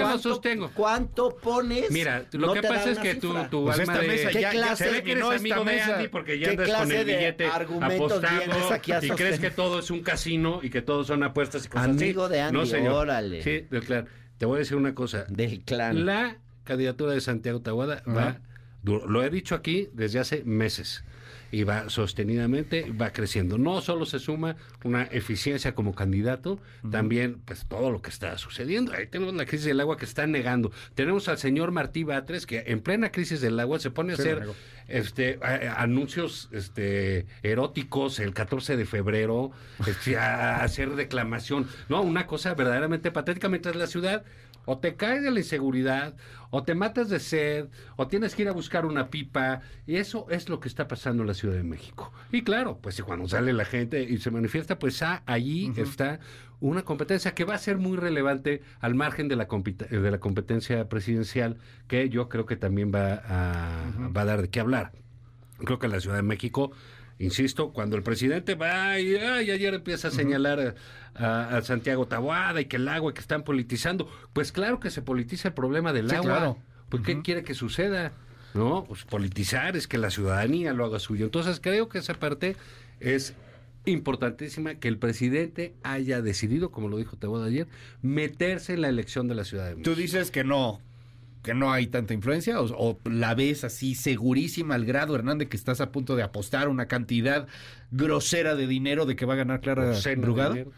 no 0.00 0.18
sostengo. 0.18 0.70
¿Cuánto 0.74 1.36
pones? 1.36 1.90
Mira, 1.90 2.24
lo 2.32 2.54
que 2.54 2.62
pasa 2.62 2.90
es 2.90 2.98
que 2.98 3.16
tu 3.16 3.36
alma 3.70 3.98
de... 3.98 4.28
¿Qué 4.32 4.48
clase? 4.50 5.02
De 7.04 7.28
Andy 7.28 7.97
y 9.02 9.10
crees 9.10 9.40
que 9.40 9.50
todo 9.50 9.78
es 9.78 9.90
un 9.90 10.02
casino 10.02 10.60
y 10.62 10.70
que 10.70 10.82
todo 10.82 11.04
son 11.04 11.22
apuestas 11.22 11.66
y 11.66 11.68
cosas 11.68 11.88
Amigo 11.88 12.28
de 12.28 12.40
Andy, 12.40 12.58
no, 12.58 12.66
señor. 12.66 12.92
órale. 12.92 13.42
Sí, 13.42 13.66
del 13.70 13.84
clan. 13.84 14.08
Te 14.38 14.46
voy 14.46 14.56
a 14.56 14.58
decir 14.60 14.76
una 14.76 14.94
cosa. 14.94 15.24
Del 15.28 15.60
clan. 15.62 16.06
La 16.06 16.38
candidatura 16.64 17.12
de 17.12 17.20
Santiago 17.20 17.60
Tahuada 17.60 18.02
uh 18.06 18.10
-huh. 18.10 18.16
va... 18.16 18.40
Lo 18.84 19.22
he 19.22 19.30
dicho 19.30 19.54
aquí 19.54 19.88
desde 19.92 20.18
hace 20.20 20.44
meses 20.44 21.04
y 21.50 21.62
va 21.64 21.88
sostenidamente, 21.88 22.92
va 22.92 23.10
creciendo. 23.12 23.56
No 23.58 23.80
solo 23.80 24.04
se 24.06 24.18
suma 24.18 24.56
una 24.84 25.04
eficiencia 25.04 25.74
como 25.74 25.94
candidato, 25.94 26.60
también 26.90 27.40
pues 27.44 27.66
todo 27.66 27.90
lo 27.90 28.02
que 28.02 28.10
está 28.10 28.36
sucediendo. 28.38 28.92
Ahí 28.92 29.06
tenemos 29.06 29.34
la 29.34 29.46
crisis 29.46 29.66
del 29.66 29.80
agua 29.80 29.96
que 29.96 30.04
está 30.04 30.26
negando. 30.26 30.70
Tenemos 30.94 31.28
al 31.28 31.38
señor 31.38 31.70
Martí 31.70 32.04
Batres 32.04 32.44
que 32.46 32.64
en 32.66 32.80
plena 32.80 33.10
crisis 33.10 33.40
del 33.40 33.58
agua 33.60 33.78
se 33.78 33.90
pone 33.90 34.12
a 34.12 34.16
Sí, 34.16 34.22
hacer 34.22 34.42
este 34.88 35.38
a- 35.42 35.54
a- 35.78 35.82
anuncios 35.82 36.48
este 36.52 37.26
eróticos 37.42 38.18
el 38.20 38.34
14 38.34 38.76
de 38.76 38.84
febrero, 38.86 39.50
este, 39.86 40.16
a 40.16 40.62
hacer 40.62 40.94
declamación. 40.96 41.66
No, 41.88 42.02
una 42.02 42.26
cosa 42.26 42.54
verdaderamente 42.54 43.10
patética 43.10 43.48
mientras 43.48 43.74
la 43.76 43.86
ciudad 43.86 44.22
o 44.64 44.78
te 44.78 44.96
caes 44.96 45.22
de 45.22 45.30
la 45.30 45.38
inseguridad, 45.38 46.14
o 46.50 46.62
te 46.62 46.74
matas 46.74 47.08
de 47.08 47.20
sed, 47.20 47.68
o 47.96 48.08
tienes 48.08 48.34
que 48.34 48.42
ir 48.42 48.48
a 48.48 48.52
buscar 48.52 48.86
una 48.86 49.10
pipa, 49.10 49.60
y 49.86 49.96
eso 49.96 50.26
es 50.30 50.48
lo 50.48 50.60
que 50.60 50.68
está 50.68 50.88
pasando 50.88 51.22
en 51.22 51.28
la 51.28 51.34
Ciudad 51.34 51.54
de 51.54 51.62
México. 51.62 52.12
Y 52.32 52.42
claro, 52.42 52.78
pues 52.80 52.94
si 52.94 53.02
cuando 53.02 53.28
sale 53.28 53.52
la 53.52 53.64
gente 53.64 54.02
y 54.02 54.18
se 54.18 54.30
manifiesta, 54.30 54.78
pues 54.78 55.02
ah, 55.02 55.22
allí 55.26 55.72
está 55.76 56.20
una 56.60 56.82
competencia 56.82 57.34
que 57.34 57.44
va 57.44 57.54
a 57.54 57.58
ser 57.58 57.78
muy 57.78 57.96
relevante 57.96 58.62
al 58.80 58.94
margen 58.94 59.28
de 59.28 59.36
la, 59.36 59.46
de 59.46 60.10
la 60.10 60.18
competencia 60.18 60.88
presidencial, 60.88 61.58
que 61.86 62.08
yo 62.08 62.28
creo 62.28 62.46
que 62.46 62.56
también 62.56 62.92
va 62.92 63.14
a, 63.14 63.92
va 64.16 64.22
a 64.22 64.24
dar 64.24 64.42
de 64.42 64.50
qué 64.50 64.60
hablar. 64.60 64.92
Creo 65.58 65.78
que 65.78 65.86
en 65.86 65.92
la 65.92 66.00
Ciudad 66.00 66.16
de 66.16 66.22
México, 66.22 66.72
insisto, 67.18 67.72
cuando 67.72 67.96
el 67.96 68.02
presidente 68.02 68.54
va 68.54 68.98
y 69.00 69.14
ay, 69.16 69.50
ayer 69.50 69.74
empieza 69.74 70.08
a 70.08 70.10
señalar 70.10 70.74
a, 71.14 71.24
a- 71.24 71.56
a 71.56 71.62
Santiago 71.62 72.06
Taboada 72.06 72.60
y 72.60 72.66
que 72.66 72.76
el 72.76 72.88
agua 72.88 73.12
que 73.14 73.20
están 73.20 73.42
politizando, 73.42 74.08
pues 74.32 74.52
claro 74.52 74.78
que 74.80 74.90
se 74.90 75.02
politiza 75.02 75.48
el 75.48 75.54
problema 75.54 75.92
del 75.92 76.08
Sí, 76.10 76.16
agua. 76.16 76.26
claro. 76.36 76.58
¿Por 76.88 77.02
qué 77.02 77.20
quiere 77.22 77.42
que 77.42 77.54
suceda? 77.54 78.12
No, 78.54 78.84
pues 78.88 79.04
politizar 79.04 79.76
es 79.76 79.86
que 79.86 79.98
la 79.98 80.10
ciudadanía 80.10 80.72
lo 80.72 80.84
haga 80.86 80.98
suyo. 80.98 81.26
Entonces 81.26 81.60
creo 81.60 81.88
que 81.88 81.98
esa 81.98 82.14
parte 82.14 82.56
es 83.00 83.34
importantísima 83.84 84.74
que 84.76 84.88
el 84.88 84.98
presidente 84.98 85.74
haya 85.82 86.20
decidido, 86.22 86.70
como 86.70 86.88
lo 86.88 86.96
dijo 86.98 87.16
Taboada 87.16 87.46
ayer, 87.46 87.66
meterse 88.02 88.74
en 88.74 88.82
la 88.82 88.88
elección 88.88 89.28
de 89.28 89.34
la 89.34 89.44
Ciudad 89.44 89.64
de 89.66 89.76
México. 89.76 89.90
Tú 89.90 89.96
dices 90.00 90.30
que 90.30 90.44
no, 90.44 90.80
que 91.48 91.54
no 91.54 91.72
hay 91.72 91.86
tanta 91.86 92.12
influencia, 92.12 92.60
o, 92.60 92.66
o 92.76 92.98
la 93.08 93.34
ves 93.34 93.64
así 93.64 93.94
segurísima 93.94 94.74
al 94.74 94.84
grado, 94.84 95.14
Hernández, 95.14 95.48
que 95.48 95.56
estás 95.56 95.80
a 95.80 95.90
punto 95.92 96.14
de 96.14 96.22
apostar 96.22 96.68
una 96.68 96.88
cantidad 96.88 97.48
grosera 97.90 98.54
de 98.54 98.66
dinero 98.66 99.06
de 99.06 99.16
que 99.16 99.24
va 99.24 99.32
a 99.32 99.36
ganar 99.38 99.62
Clara 99.62 99.94
Brugada. 100.18 100.50
dinero, 100.50 100.72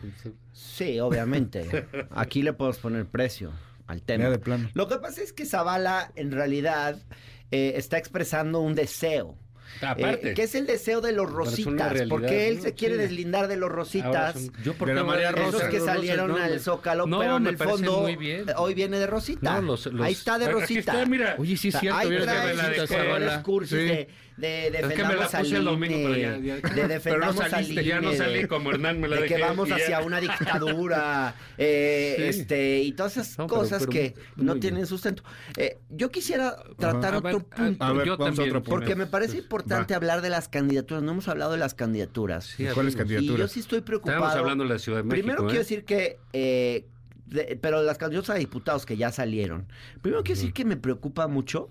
Sí, 0.52 1.00
obviamente. 1.00 1.88
Aquí 2.12 2.44
le 2.44 2.52
podemos 2.52 2.78
poner 2.78 3.04
precio 3.06 3.50
al 3.88 4.02
tema. 4.02 4.22
Ya 4.22 4.30
de 4.30 4.38
plano. 4.38 4.70
Lo 4.74 4.86
que 4.86 4.98
pasa 4.98 5.22
es 5.22 5.32
que 5.32 5.44
Zavala 5.44 6.12
en 6.14 6.30
realidad 6.30 7.02
eh, 7.50 7.72
está 7.74 7.98
expresando 7.98 8.60
un 8.60 8.76
deseo. 8.76 9.36
Aparte. 9.80 10.30
Eh, 10.30 10.34
que 10.34 10.42
es 10.42 10.54
el 10.54 10.66
deseo 10.66 11.00
de 11.00 11.12
los 11.12 11.30
rositas, 11.30 11.92
realidad, 11.92 12.08
porque 12.08 12.48
él 12.48 12.56
¿no? 12.58 12.62
se 12.62 12.74
quiere 12.74 12.96
Sí. 12.96 13.00
deslindar 13.02 13.48
de 13.48 13.56
los 13.56 13.70
rositas. 13.70 14.34
son- 14.34 14.52
yo 14.62 14.74
por 14.74 14.88
De 14.92 15.02
María 15.02 15.32
Rosa. 15.32 15.56
Esos 15.58 15.62
que 15.70 15.80
salieron 15.80 16.28
no, 16.28 16.36
al 16.36 16.50
me- 16.52 16.58
Zócalo, 16.58 17.06
no, 17.06 17.18
pero 17.20 17.36
en 17.38 17.46
el 17.46 17.56
fondo 17.56 18.00
muy 18.02 18.16
bien. 18.16 18.44
hoy 18.56 18.74
viene 18.74 18.98
de 18.98 19.06
Rosita. 19.06 19.54
No, 19.54 19.62
los- 19.62 19.86
los- 19.86 20.04
Ahí 20.06 20.12
está 20.12 20.38
de 20.38 20.50
Rosita. 20.50 20.92
está, 20.92 21.06
mira. 21.06 21.34
Oye, 21.38 21.56
sí, 21.56 21.68
es 21.68 21.78
cierto. 21.78 21.98
ahí 21.98 22.08
trae 22.08 22.54
la 22.54 22.68
de 22.68 23.42
cursis 23.42 23.78
Sí. 23.78 23.84
de, 23.84 24.08
de 24.40 24.66
Es 24.68 24.72
que 24.72 24.80
me 24.80 24.82
la 24.82 24.88
defendamos 24.88 25.34
al 25.34 25.42
puse 25.42 25.56
el 25.56 25.64
domingo, 25.64 25.96
pero 26.08 26.16
ya- 26.16 26.36
INE, 26.36 26.46
ya- 26.46 26.54
de 26.56 26.60
pero 26.62 26.82
no 26.82 26.88
defendamos 26.88 27.40
al 27.40 27.50
saliste, 27.50 27.84
ya 27.84 28.00
no 28.00 28.08
INE, 28.08 28.16
salí 28.16 28.38
de- 28.42 28.48
como 28.48 28.70
Hernán 28.70 29.00
me 29.00 29.08
la 29.08 29.16
de 29.20 29.26
que 29.26 29.38
vamos 29.40 29.70
hacia 29.70 30.00
una 30.00 30.20
dictadura 30.20 31.34
eh, 31.58 32.14
Sí. 32.16 32.22
este 32.40 32.78
y 32.80 32.92
todas 32.92 33.16
esas 33.16 33.38
No, 33.38 33.46
cosas 33.46 33.80
pero 33.80 33.92
que 33.92 34.14
muy 34.36 34.46
no 34.46 34.52
bien. 34.54 34.60
tienen 34.60 34.86
sustento. 34.86 35.22
Eh, 35.56 35.78
yo 35.90 36.10
quisiera 36.10 36.56
tratar 36.78 37.14
otro 37.16 37.20
ver, 37.40 37.44
punto. 37.46 37.84
A 37.84 37.92
ver, 37.92 38.06
yo 38.06 38.16
vamos 38.16 38.32
a 38.32 38.36
también, 38.36 38.48
otro 38.56 38.62
punto. 38.62 38.70
Porque 38.70 38.94
me 38.96 39.06
parece 39.06 39.38
importante 39.38 39.92
Va. 39.94 39.96
hablar 39.98 40.22
de 40.22 40.30
las 40.30 40.48
candidaturas. 40.48 41.02
No 41.02 41.12
hemos 41.12 41.28
hablado 41.28 41.52
de 41.52 41.58
las 41.58 41.74
candidaturas. 41.74 42.46
Sí, 42.46 42.64
¿Cuáles 42.64 42.76
hablemos. 42.76 42.94
y 42.94 42.96
candidaturas? 42.98 43.38
yo 43.38 43.48
sí 43.48 43.60
estoy 43.60 43.80
preocupado. 43.82 44.16
Estábamos 44.18 44.40
hablando 44.40 44.64
de 44.64 44.70
la 44.70 44.78
Ciudad 44.78 44.98
de 44.98 45.04
México. 45.04 45.22
Primero 45.26 45.42
¿eh? 45.42 45.46
quiero 45.46 45.58
decir 45.60 45.84
que, 45.84 46.18
eh, 46.32 46.86
de- 47.26 47.58
pero 47.60 47.82
las 47.82 47.96
candidaturas 47.98 48.36
a 48.36 48.38
diputados 48.38 48.86
que 48.86 48.96
ya 48.96 49.12
salieron. 49.12 49.66
Primero 50.02 50.22
quiero 50.24 50.38
decir 50.40 50.52
que 50.52 50.64
me 50.64 50.76
preocupa 50.76 51.28
mucho 51.28 51.70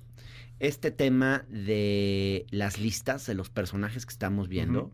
este 0.59 0.91
tema 0.91 1.45
de 1.49 2.45
las 2.51 2.79
listas 2.79 3.25
de 3.25 3.33
los 3.33 3.49
personajes 3.49 4.05
que 4.05 4.11
estamos 4.11 4.47
viendo. 4.47 4.91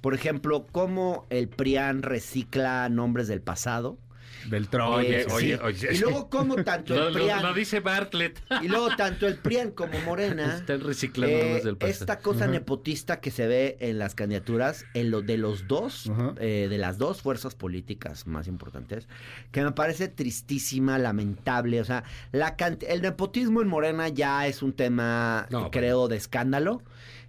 Por 0.00 0.14
ejemplo, 0.14 0.66
cómo 0.70 1.26
el 1.30 1.48
PRIAN 1.48 2.02
recicla 2.02 2.88
nombres 2.88 3.28
del 3.28 3.40
pasado. 3.40 3.98
Beltrán. 4.48 4.88
Oye, 4.88 5.20
Eh, 5.22 5.26
oye, 5.32 5.56
sí. 5.56 5.60
oye. 5.62 5.88
Y 5.94 5.98
luego 5.98 6.28
cómo 6.30 6.56
tanto 6.64 6.94
el 6.94 7.12
lo- 7.12 7.12
PRIAN 7.12 7.42
lo 7.42 7.54
dice 7.54 7.80
Bartlett. 7.80 8.40
y 8.62 8.68
luego 8.68 8.88
tanto 8.96 9.26
el 9.26 9.36
PRIAN 9.38 9.70
como 9.72 9.98
Morena 10.00 10.56
Están 10.56 10.80
reciclando 10.80 11.36
eh, 11.36 11.60
del 11.62 11.76
pasado. 11.76 11.92
esta 12.00 12.18
cosa 12.20 12.46
nepotista 12.46 13.20
que 13.20 13.30
se 13.30 13.46
ve 13.46 13.76
en 13.80 13.98
las 13.98 14.14
candidaturas, 14.14 14.84
en 14.94 15.10
lo 15.10 15.22
de 15.22 15.38
los 15.38 15.66
dos, 15.68 16.10
eh, 16.40 16.66
de 16.70 16.78
las 16.78 16.98
dos 16.98 17.22
fuerzas 17.22 17.54
políticas 17.54 18.26
más 18.26 18.48
importantes, 18.48 19.08
que 19.52 19.62
me 19.62 19.72
parece 19.72 20.08
tristísima, 20.08 20.98
lamentable. 20.98 21.80
O 21.80 21.84
sea, 21.84 22.04
la 22.32 22.56
el 22.88 23.02
nepotismo 23.02 23.62
en 23.62 23.68
Morena 23.68 24.08
ya 24.08 24.46
es 24.46 24.62
un 24.62 24.72
tema, 24.72 25.46
No, 25.50 25.70
creo, 25.70 26.08
de 26.08 26.16
escándalo. 26.16 26.82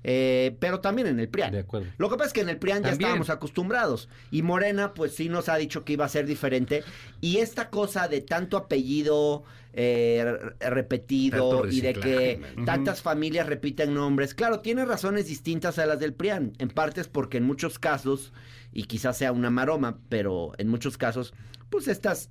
Eh, 0.03 0.55
pero 0.59 0.79
también 0.79 1.07
en 1.07 1.19
el 1.19 1.27
PRIAN. 1.29 1.51
De 1.51 1.59
acuerdo. 1.59 1.88
Lo 1.97 2.09
que 2.09 2.15
pasa 2.17 2.27
es 2.27 2.33
que 2.33 2.41
en 2.41 2.49
el 2.49 2.57
PRIAN 2.57 2.83
ya 2.83 2.91
estábamos 2.91 3.29
acostumbrados. 3.29 4.09
Y 4.31 4.41
Morena, 4.41 4.93
pues 4.93 5.13
sí 5.15 5.29
nos 5.29 5.49
ha 5.49 5.55
dicho 5.57 5.83
que 5.83 5.93
iba 5.93 6.05
a 6.05 6.09
ser 6.09 6.25
diferente. 6.25 6.83
Y 7.21 7.38
esta 7.38 7.69
cosa 7.69 8.07
de 8.07 8.21
tanto 8.21 8.57
apellido 8.57 9.43
eh, 9.73 10.55
re- 10.59 10.69
repetido 10.69 11.67
y 11.69 11.81
de 11.81 11.93
que 11.93 12.41
tantas 12.65 13.01
familias 13.01 13.47
repiten 13.47 13.93
nombres. 13.93 14.33
Claro, 14.33 14.62
tiene 14.62 14.85
razones 14.85 15.27
distintas 15.27 15.77
a 15.79 15.85
las 15.85 15.99
del 15.99 16.13
PRIAN. 16.13 16.53
En 16.59 16.69
parte 16.69 17.01
es 17.01 17.07
porque 17.07 17.38
en 17.38 17.43
muchos 17.43 17.77
casos, 17.77 18.33
y 18.73 18.83
quizás 18.83 19.17
sea 19.17 19.31
una 19.31 19.49
maroma, 19.49 19.99
pero 20.09 20.53
en 20.57 20.69
muchos 20.69 20.97
casos, 20.97 21.33
pues 21.69 21.88
estas 21.88 22.29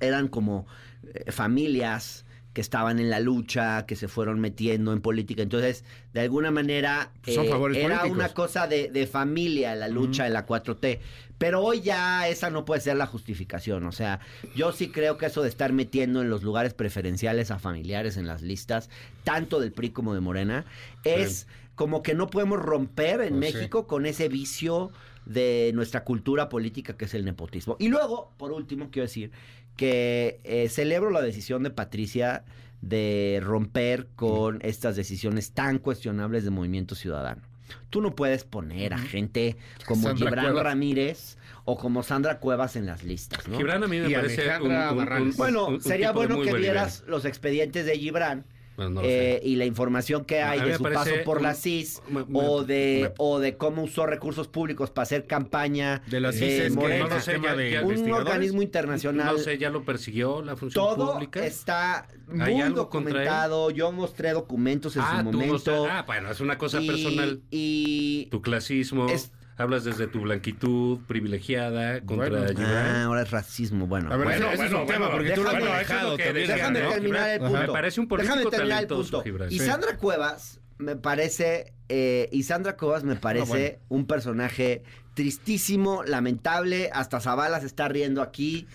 eran 0.00 0.28
como 0.28 0.66
eh, 1.14 1.30
familias 1.30 2.24
que 2.52 2.60
estaban 2.60 2.98
en 2.98 3.10
la 3.10 3.20
lucha, 3.20 3.86
que 3.86 3.94
se 3.94 4.08
fueron 4.08 4.40
metiendo 4.40 4.92
en 4.92 5.00
política. 5.00 5.42
Entonces, 5.42 5.84
de 6.12 6.20
alguna 6.20 6.50
manera, 6.50 7.12
Son 7.26 7.44
eh, 7.46 7.48
favores 7.48 7.76
era 7.78 7.98
políticos. 8.00 8.16
una 8.18 8.28
cosa 8.34 8.66
de, 8.66 8.90
de 8.90 9.06
familia 9.06 9.74
la 9.76 9.88
lucha 9.88 10.26
en 10.26 10.32
la 10.32 10.46
4T. 10.46 10.98
Pero 11.38 11.62
hoy 11.62 11.80
ya 11.80 12.28
esa 12.28 12.50
no 12.50 12.64
puede 12.64 12.80
ser 12.82 12.96
la 12.96 13.06
justificación. 13.06 13.84
O 13.86 13.92
sea, 13.92 14.20
yo 14.54 14.72
sí 14.72 14.88
creo 14.90 15.16
que 15.16 15.26
eso 15.26 15.42
de 15.42 15.48
estar 15.48 15.72
metiendo 15.72 16.20
en 16.22 16.28
los 16.28 16.42
lugares 16.42 16.74
preferenciales 16.74 17.50
a 17.50 17.58
familiares 17.58 18.16
en 18.16 18.26
las 18.26 18.42
listas, 18.42 18.90
tanto 19.24 19.60
del 19.60 19.72
PRI 19.72 19.90
como 19.90 20.12
de 20.12 20.20
Morena, 20.20 20.64
es 21.04 21.46
como 21.76 22.02
que 22.02 22.14
no 22.14 22.28
podemos 22.28 22.58
romper 22.58 23.22
en 23.22 23.38
Pues 23.38 23.52
sí. 23.52 23.56
México 23.56 23.86
con 23.86 24.04
ese 24.06 24.28
vicio 24.28 24.90
de 25.26 25.70
nuestra 25.74 26.04
cultura 26.04 26.48
política 26.48 26.96
que 26.96 27.04
es 27.04 27.14
el 27.14 27.24
nepotismo. 27.24 27.76
Y 27.78 27.88
luego, 27.88 28.32
por 28.36 28.52
último, 28.52 28.88
quiero 28.90 29.06
decir 29.06 29.30
que 29.76 30.40
eh, 30.44 30.68
celebro 30.68 31.10
la 31.10 31.22
decisión 31.22 31.62
de 31.62 31.70
Patricia 31.70 32.44
de 32.82 33.40
romper 33.42 34.08
con 34.16 34.58
estas 34.62 34.96
decisiones 34.96 35.52
tan 35.52 35.78
cuestionables 35.78 36.44
de 36.44 36.50
Movimiento 36.50 36.94
Ciudadano. 36.94 37.42
Tú 37.90 38.00
no 38.00 38.14
puedes 38.16 38.44
poner 38.44 38.94
a 38.94 38.98
gente 38.98 39.56
como 39.86 40.08
Sandra 40.08 40.26
Gibran 40.28 40.44
Cuevas. 40.46 40.64
Ramírez 40.64 41.36
o 41.64 41.76
como 41.76 42.02
Sandra 42.02 42.40
Cuevas 42.40 42.74
en 42.76 42.86
las 42.86 43.04
listas, 43.04 43.46
¿no? 43.46 43.58
Gibran 43.58 43.84
a 43.84 43.86
mí 43.88 44.00
me 44.00 44.10
Y 44.10 44.14
parece 44.14 44.48
un, 44.58 44.72
un- 44.72 45.12
un- 45.12 45.36
Bueno, 45.36 45.68
un- 45.68 45.74
un 45.74 45.80
sería 45.80 46.08
tipo 46.08 46.20
de 46.22 46.26
bueno 46.26 46.42
muy 46.42 46.46
que 46.48 46.54
vieras 46.58 47.04
los 47.06 47.24
expedientes 47.24 47.86
de 47.86 47.96
Gibran 47.96 48.44
Bueno, 48.80 48.94
no 48.94 49.02
lo 49.02 49.06
eh, 49.08 49.40
y 49.44 49.56
la 49.56 49.66
información 49.66 50.24
que 50.24 50.40
hay 50.40 50.60
de 50.62 50.76
su 50.78 50.82
paso 50.84 51.10
por 51.24 51.36
un- 51.38 51.42
la 51.42 51.54
CIS 51.54 52.00
me- 52.08 52.24
me- 52.24 52.38
o 52.40 52.64
de 52.64 53.00
me- 53.10 53.14
o 53.18 53.38
de 53.38 53.56
cómo 53.58 53.82
usó 53.82 54.06
recursos 54.06 54.48
públicos 54.48 54.90
para 54.90 55.02
hacer 55.02 55.26
campaña 55.26 56.00
De 56.06 56.18
la 56.18 56.30
eh, 56.30 56.32
CIS 56.32 56.74
Morena. 56.74 57.06
no 57.08 57.20
sé, 57.20 57.38
ya- 57.42 57.56
ya- 57.62 57.82
un 57.84 58.10
organismo 58.12 58.62
internacional 58.62 59.36
No 59.36 59.38
sé, 59.38 59.58
ya 59.58 59.68
lo 59.68 59.84
persiguió 59.84 60.40
la 60.40 60.56
función 60.56 60.82
todo 60.82 61.12
pública. 61.12 61.44
está 61.44 62.08
¿Hay 62.40 62.54
muy 62.54 62.72
documentado 62.72 63.70
yo 63.70 63.92
mostré 63.92 64.30
documentos 64.32 64.96
en 64.96 65.02
ah, 65.02 65.18
su 65.18 65.24
no 65.24 65.32
momento 65.32 65.84
sé. 65.84 65.90
Ah, 65.90 66.04
bueno, 66.06 66.30
es 66.30 66.40
una 66.40 66.56
cosa 66.56 66.80
y, 66.80 66.86
personal. 66.86 67.40
y 67.50 68.28
Tu 68.30 68.40
clasismo. 68.40 69.08
Es- 69.10 69.30
Hablas 69.60 69.84
desde 69.84 70.06
tu 70.06 70.20
blanquitud 70.22 71.00
privilegiada 71.06 72.00
contra 72.00 72.28
Bueno. 72.30 72.46
Gibran. 72.48 72.66
ah, 72.86 73.04
ahora 73.04 73.22
es 73.22 73.30
racismo 73.30 73.86
bueno 73.86 74.10
A 74.12 74.16
ver, 74.16 74.26
Bueno, 74.26 74.46
ese- 74.46 74.54
es 74.54 74.56
bueno, 74.70 74.80
un 74.82 74.86
tema, 74.86 75.10
porque 75.10 75.30
tú 75.32 75.42
lo 75.42 75.50
has 75.50 75.56
es 75.56 75.64
manejado 75.68 76.10
¿no? 76.10 76.16
terminar 76.16 77.30
el 77.30 77.40
punto. 77.40 77.58
Me 77.60 77.66
parece 77.68 78.00
un 78.00 78.08
político 78.08 78.50
talentoso. 78.50 79.22
Gibran. 79.22 79.52
Y. 79.52 79.58
Sandra 79.58 79.96
Cuevas 79.98 80.60
me 80.78 80.96
parece, 80.96 81.74
eh, 81.90 82.28
y 82.32 82.42
Sandra 82.44 82.76
Cuevas 82.78 83.04
me 83.04 83.16
parece 83.16 83.46
bueno. 83.46 83.78
un 83.90 84.06
personaje 84.06 84.82
tristísimo, 85.12 86.02
lamentable, 86.04 86.88
hasta 86.94 87.20
Zavala 87.20 87.60
se 87.60 87.66
está 87.66 87.86
riendo 87.88 88.22
aquí. 88.22 88.66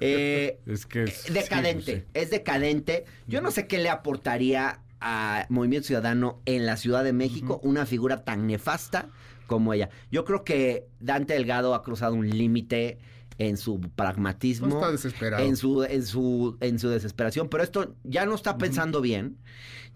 eh, 0.00 0.58
Es 0.66 0.84
que 0.84 1.04
es- 1.04 1.32
decadente, 1.32 1.96
sí, 2.00 2.04
es 2.12 2.28
decadente. 2.30 3.04
Yo 3.26 3.40
no 3.40 3.50
sé 3.50 3.66
qué 3.66 3.78
le 3.78 3.88
aportaría 3.88 4.80
a 5.00 5.46
Movimiento 5.48 5.86
Ciudadano 5.86 6.40
en 6.44 6.66
la 6.66 6.76
Ciudad 6.76 7.02
de 7.04 7.12
México 7.14 7.60
una 7.62 7.86
figura 7.86 8.24
tan 8.24 8.46
nefasta 8.46 9.08
como 9.46 9.72
ella. 9.72 9.88
Yo 10.10 10.24
creo 10.24 10.44
que 10.44 10.86
Dante 11.00 11.34
Delgado 11.34 11.74
ha 11.74 11.82
cruzado 11.82 12.14
un 12.14 12.28
límite 12.30 12.98
en 13.38 13.56
su 13.56 13.80
pragmatismo, 13.80 14.68
No 14.68 14.74
está 14.76 14.92
desesperado. 14.92 15.44
en 15.44 15.56
su 15.56 15.82
en 15.82 16.04
su 16.06 16.56
en 16.60 16.78
su 16.78 16.88
desesperación, 16.88 17.48
pero 17.48 17.64
esto 17.64 17.94
ya 18.04 18.26
no 18.26 18.34
está 18.34 18.58
pensando 18.58 19.00
bien. 19.00 19.38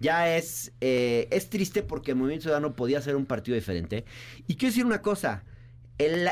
Ya 0.01 0.37
es 0.37 0.73
eh, 0.81 1.29
es 1.31 1.49
triste 1.51 1.83
porque 1.83 2.15
Movimiento 2.15 2.45
Ciudadano 2.45 2.75
podía 2.75 3.01
ser 3.01 3.15
un 3.17 3.27
partido 3.27 3.55
diferente. 3.55 4.05
Y 4.49 4.55
quiero 4.57 4.71
decir 4.73 4.85
una 4.87 5.03
cosa, 5.03 5.45
el, 5.99 6.29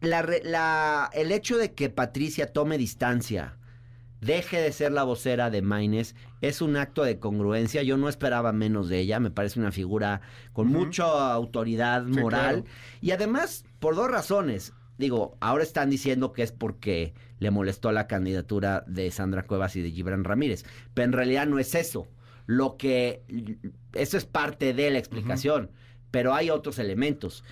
la 0.00 0.22
re- 0.22 0.42
la- 0.44 1.08
el 1.12 1.30
hecho 1.32 1.56
de 1.56 1.72
que 1.72 1.88
Patricia 1.88 2.52
tome 2.52 2.78
distancia, 2.78 3.56
deje 4.20 4.60
de 4.60 4.72
ser 4.72 4.92
la 4.92 5.04
vocera 5.04 5.50
de 5.50 5.62
Maines, 5.62 6.14
es 6.40 6.60
un 6.62 6.76
acto 6.76 7.02
de 7.04 7.18
congruencia. 7.18 7.82
Yo 7.82 7.96
no 7.96 8.08
esperaba 8.08 8.52
menos 8.52 8.88
de 8.88 8.98
ella. 9.00 9.20
Me 9.20 9.30
parece 9.30 9.60
una 9.60 9.72
figura 9.72 10.20
con 10.52 10.68
mucha 10.68 11.32
autoridad 11.32 12.04
Sí, 12.06 12.20
moral. 12.20 12.62
claro. 12.62 12.76
Y 13.00 13.10
además, 13.12 13.64
por 13.78 13.94
dos 13.96 14.10
razones. 14.10 14.72
Digo, 14.98 15.38
ahora 15.40 15.62
están 15.62 15.88
diciendo 15.88 16.32
que 16.34 16.42
es 16.42 16.52
porque 16.52 17.14
le 17.38 17.50
molestó 17.50 17.90
la 17.90 18.06
candidatura 18.06 18.84
de 18.86 19.10
Sandra 19.10 19.44
Cuevas 19.44 19.74
y 19.76 19.80
de 19.80 19.90
Gibran 19.90 20.24
Ramírez. 20.24 20.66
Pero 20.92 21.06
en 21.06 21.12
realidad 21.12 21.46
no 21.46 21.58
es 21.58 21.74
eso. 21.74 22.06
Lo 22.44 22.76
que. 22.76 23.22
Eso 23.94 24.18
es 24.18 24.26
parte 24.26 24.74
de 24.74 24.90
la 24.90 24.98
explicación. 24.98 25.70
Pero 26.10 26.34
hay 26.34 26.50
otros 26.50 26.78
elementos. 26.78 27.44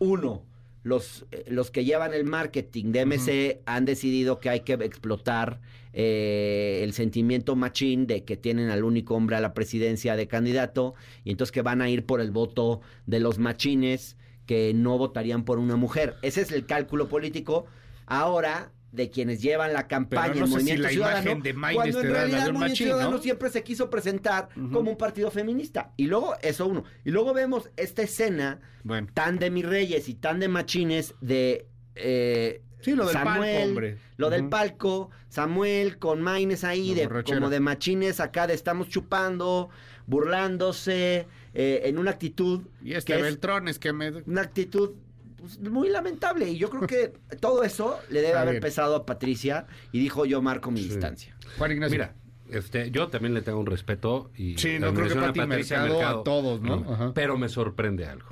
Uno, 0.00 0.42
los, 0.86 1.26
eh, 1.32 1.44
los 1.48 1.72
que 1.72 1.84
llevan 1.84 2.14
el 2.14 2.24
marketing 2.24 2.92
de 2.92 3.04
MC 3.06 3.60
han 3.66 3.84
decidido 3.84 4.38
que 4.38 4.50
hay 4.50 4.60
que 4.60 4.74
explotar 4.74 5.60
eh, 5.92 6.78
el 6.84 6.92
sentimiento 6.92 7.56
machín 7.56 8.06
de 8.06 8.22
que 8.22 8.36
tienen 8.36 8.70
al 8.70 8.84
único 8.84 9.16
hombre 9.16 9.34
a 9.34 9.40
la 9.40 9.52
presidencia 9.52 10.14
de 10.14 10.28
candidato 10.28 10.94
y 11.24 11.32
entonces 11.32 11.50
que 11.50 11.62
van 11.62 11.82
a 11.82 11.90
ir 11.90 12.06
por 12.06 12.20
el 12.20 12.30
voto 12.30 12.82
de 13.04 13.18
los 13.18 13.40
machines 13.40 14.16
que 14.46 14.74
no 14.74 14.96
votarían 14.96 15.44
por 15.44 15.58
una 15.58 15.74
mujer. 15.74 16.14
Ese 16.22 16.42
es 16.42 16.52
el 16.52 16.66
cálculo 16.66 17.08
político 17.08 17.66
ahora 18.06 18.70
de 18.96 19.10
quienes 19.10 19.40
llevan 19.42 19.72
la 19.72 19.86
campaña 19.86 20.32
Pero 20.32 20.46
no 20.46 20.46
en 20.46 20.50
si 20.50 20.54
Movimiento 20.56 20.82
la 20.82 20.88
Ciudadano, 20.88 21.20
imagen 21.20 21.42
de 21.42 21.52
Maines 21.52 21.76
cuando 21.76 22.00
en 22.00 22.14
realidad 22.14 22.38
un 22.38 22.52
Movimiento 22.54 22.58
machín, 22.60 22.86
Ciudadano 22.86 23.10
¿no? 23.10 23.18
siempre 23.18 23.50
se 23.50 23.62
quiso 23.62 23.90
presentar 23.90 24.48
como 24.72 24.90
un 24.90 24.96
partido 24.96 25.30
feminista. 25.30 25.92
Y 25.96 26.06
luego, 26.06 26.34
eso 26.42 26.66
uno. 26.66 26.84
Y 27.04 27.10
luego 27.10 27.32
vemos 27.34 27.70
esta 27.76 28.02
escena 28.02 28.60
Bueno. 28.82 29.08
tan 29.14 29.38
de 29.38 29.50
mis 29.50 29.64
reyes 29.64 30.08
y 30.08 30.14
tan 30.14 30.40
de 30.40 30.48
machines 30.48 31.14
de 31.20 31.66
eh, 31.94 32.62
Sí, 32.80 32.94
lo 32.94 33.04
del 33.04 33.14
Samuel, 33.14 33.40
palco, 33.40 33.68
hombre. 33.68 33.98
lo 34.16 34.30
del 34.30 34.48
palco, 34.48 35.10
Samuel 35.28 35.98
con 35.98 36.20
Maines 36.22 36.62
ahí, 36.62 36.94
de, 36.94 37.08
como 37.24 37.50
de 37.50 37.58
machines 37.58 38.20
acá 38.20 38.46
de 38.46 38.54
estamos 38.54 38.88
chupando, 38.88 39.70
burlándose, 40.06 41.26
eh, 41.54 41.82
en 41.84 41.98
una 41.98 42.12
actitud 42.12 42.62
Y 42.82 42.92
este 42.94 43.12
que 43.14 43.18
es 43.18 43.24
Beltrón 43.24 43.68
es 43.68 43.78
que 43.78 43.92
me... 43.92 44.10
una 44.10 44.42
actitud 44.42 44.92
pues, 45.36 45.58
muy 45.60 45.88
lamentable. 45.88 46.48
Y 46.48 46.58
yo 46.58 46.70
creo 46.70 46.86
que 46.86 47.12
todo 47.40 47.62
eso 47.62 47.98
le 48.10 48.22
debe 48.22 48.38
haber 48.38 48.60
pesado 48.60 48.96
a 48.96 49.06
Patricia 49.06 49.66
y 49.92 50.00
dijo 50.00 50.24
yo 50.24 50.42
marco 50.42 50.70
mi 50.70 50.82
distancia. 50.82 51.36
Juan 51.58 51.72
Ignacio. 51.72 51.92
Mira, 51.92 52.14
este, 52.50 52.90
yo 52.90 53.08
también 53.08 53.34
le 53.34 53.42
tengo 53.42 53.58
un 53.58 53.66
respeto 53.66 54.30
y 54.36 54.56
Sí, 54.58 54.78
no, 54.78 54.94
creo 54.94 55.08
que 55.08 55.18
a 55.18 55.32
Patricia 55.32 55.82
Mercado 55.82 56.20
a 56.20 56.24
todos, 56.24 56.60
¿no? 56.60 57.12
Pero 57.14 57.36
me 57.38 57.48
sorprende 57.48 58.06
algo. 58.06 58.28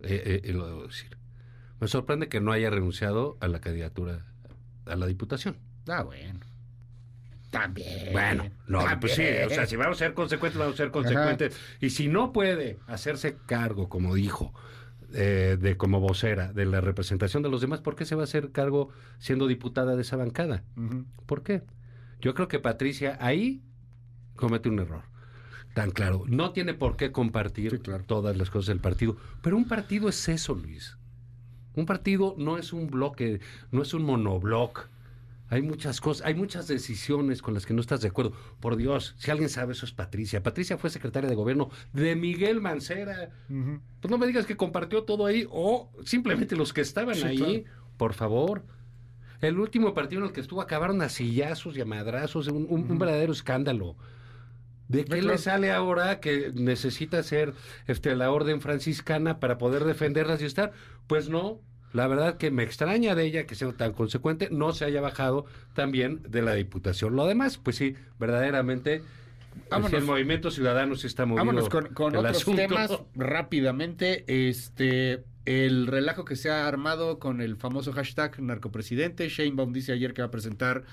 Eh, 0.00 0.22
eh, 0.24 0.48
y 0.48 0.52
lo 0.52 0.66
debo 0.66 0.86
decir. 0.86 1.16
Me 1.80 1.88
sorprende 1.88 2.28
que 2.28 2.40
no 2.40 2.52
haya 2.52 2.70
renunciado 2.70 3.36
a 3.40 3.48
la 3.48 3.60
candidatura 3.60 4.24
a 4.86 4.96
la 4.96 5.06
diputación. 5.06 5.56
Ah, 5.86 6.02
bueno. 6.02 6.40
También. 7.50 8.12
Bueno, 8.12 8.50
no, 8.66 8.80
También. 8.80 9.00
pues 9.00 9.14
sí, 9.14 9.22
o 9.46 9.48
sea, 9.48 9.66
si 9.66 9.76
vamos 9.76 9.96
a 9.96 10.04
ser 10.04 10.14
consecuentes, 10.14 10.58
vamos 10.58 10.74
a 10.74 10.76
ser 10.76 10.90
consecuentes. 10.90 11.58
Y 11.80 11.90
si 11.90 12.08
no 12.08 12.32
puede 12.32 12.78
hacerse 12.86 13.36
cargo, 13.46 13.88
como 13.88 14.14
dijo, 14.14 14.52
eh, 15.14 15.56
de 15.60 15.76
como 15.76 16.00
vocera 16.00 16.52
de 16.52 16.66
la 16.66 16.80
representación 16.80 17.42
de 17.42 17.48
los 17.50 17.60
demás, 17.60 17.80
¿por 17.80 17.96
qué 17.96 18.04
se 18.04 18.14
va 18.14 18.22
a 18.22 18.24
hacer 18.24 18.50
cargo 18.52 18.90
siendo 19.18 19.46
diputada 19.46 19.96
de 19.96 20.02
esa 20.02 20.16
bancada? 20.16 20.64
¿Por 21.26 21.42
qué? 21.42 21.62
Yo 22.20 22.34
creo 22.34 22.48
que 22.48 22.58
Patricia 22.58 23.16
ahí 23.20 23.62
comete 24.36 24.68
un 24.68 24.78
error. 24.80 25.02
Tan 25.74 25.90
claro. 25.92 26.24
No 26.26 26.52
tiene 26.52 26.74
por 26.74 26.96
qué 26.96 27.12
compartir 27.12 27.70
Sí, 27.70 27.78
claro. 27.78 28.04
todas 28.04 28.36
las 28.36 28.50
cosas 28.50 28.68
del 28.68 28.80
partido. 28.80 29.16
Pero 29.42 29.56
un 29.56 29.66
partido 29.68 30.08
es 30.08 30.28
eso, 30.28 30.54
Luis. 30.54 30.96
Un 31.74 31.86
partido 31.86 32.34
no 32.36 32.58
es 32.58 32.72
un 32.72 32.88
bloque, 32.88 33.40
no 33.70 33.82
es 33.82 33.94
un 33.94 34.02
monobloc. 34.02 34.88
Hay 35.50 35.62
muchas 35.62 36.00
cosas, 36.00 36.26
hay 36.26 36.34
muchas 36.34 36.68
decisiones 36.68 37.40
con 37.40 37.54
las 37.54 37.64
que 37.64 37.72
no 37.72 37.80
estás 37.80 38.00
de 38.02 38.08
acuerdo. 38.08 38.32
Por 38.60 38.76
Dios, 38.76 39.14
si 39.18 39.30
alguien 39.30 39.48
sabe 39.48 39.72
eso 39.72 39.86
es 39.86 39.92
Patricia. 39.92 40.42
Patricia 40.42 40.76
fue 40.76 40.90
secretaria 40.90 41.28
de 41.28 41.34
gobierno 41.34 41.70
de 41.94 42.14
Miguel 42.16 42.60
Mancera. 42.60 43.30
Pues 43.48 44.10
no 44.10 44.18
me 44.18 44.26
digas 44.26 44.44
que 44.44 44.56
compartió 44.56 45.04
todo 45.04 45.24
ahí 45.26 45.46
o 45.50 45.90
simplemente 46.04 46.54
los 46.54 46.72
que 46.74 46.82
estaban 46.82 47.14
Sí, 47.14 47.22
ahí, 47.24 47.64
por 47.96 48.12
favor. 48.12 48.62
El 49.40 49.58
último 49.58 49.94
partido 49.94 50.20
en 50.22 50.26
el 50.28 50.32
que 50.34 50.40
estuvo 50.40 50.60
acabaron 50.60 51.00
a 51.00 51.08
sillazos 51.08 51.76
y 51.76 51.80
a 51.80 51.84
madrazos, 51.86 52.48
un, 52.48 52.66
un- 52.68 52.90
un 52.90 52.98
verdadero 52.98 53.32
escándalo. 53.32 53.96
¿De 54.88 55.04
qué 55.04 55.18
claro. 55.20 55.26
le 55.28 55.38
sale 55.38 55.70
ahora 55.70 56.18
que 56.18 56.50
necesita 56.54 57.22
ser 57.22 57.54
este, 57.86 58.16
la 58.16 58.30
orden 58.32 58.60
franciscana 58.60 59.38
para 59.38 59.56
poder 59.58 59.84
defenderlas 59.84 60.40
y 60.42 60.46
estar? 60.46 60.72
Pues 61.06 61.28
no. 61.28 61.60
La 61.92 62.06
verdad 62.06 62.36
que 62.36 62.50
me 62.50 62.62
extraña 62.62 63.14
de 63.14 63.24
ella 63.24 63.46
que 63.46 63.54
sea 63.54 63.72
tan 63.72 63.92
consecuente, 63.92 64.48
no 64.50 64.72
se 64.72 64.84
haya 64.84 65.00
bajado 65.00 65.46
también 65.74 66.20
de 66.28 66.42
la 66.42 66.54
diputación. 66.54 67.16
Lo 67.16 67.26
demás, 67.26 67.56
pues 67.58 67.76
sí, 67.76 67.94
verdaderamente, 68.18 69.02
Vámonos. 69.70 69.92
el 69.94 70.04
movimiento 70.04 70.50
ciudadano 70.50 70.96
sí 70.96 71.06
está 71.06 71.24
movido. 71.24 71.46
Vámonos 71.46 71.68
con, 71.68 71.86
con 71.94 72.14
otros 72.14 72.36
asunto. 72.36 72.60
temas 72.60 72.90
rápidamente. 73.14 74.24
Este, 74.26 75.24
el 75.46 75.86
relajo 75.86 76.26
que 76.26 76.36
se 76.36 76.50
ha 76.50 76.68
armado 76.68 77.18
con 77.18 77.40
el 77.40 77.56
famoso 77.56 77.92
hashtag 77.92 78.40
narcopresidente. 78.40 79.28
Sheinbaum 79.28 79.72
dice 79.72 79.92
ayer 79.92 80.12
que 80.12 80.20
va 80.20 80.28
a 80.28 80.30
presentar 80.30 80.84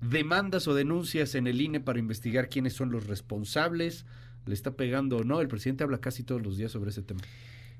demandas 0.00 0.66
o 0.66 0.74
denuncias 0.74 1.34
en 1.36 1.46
el 1.46 1.60
INE 1.60 1.80
para 1.80 1.98
investigar 1.98 2.48
quiénes 2.48 2.72
son 2.72 2.90
los 2.90 3.06
responsables. 3.06 4.04
¿Le 4.44 4.54
está 4.54 4.72
pegando 4.72 5.18
o 5.18 5.24
no? 5.24 5.40
El 5.40 5.48
presidente 5.48 5.84
habla 5.84 5.98
casi 5.98 6.22
todos 6.22 6.42
los 6.42 6.56
días 6.56 6.72
sobre 6.72 6.90
ese 6.90 7.02
tema. 7.02 7.20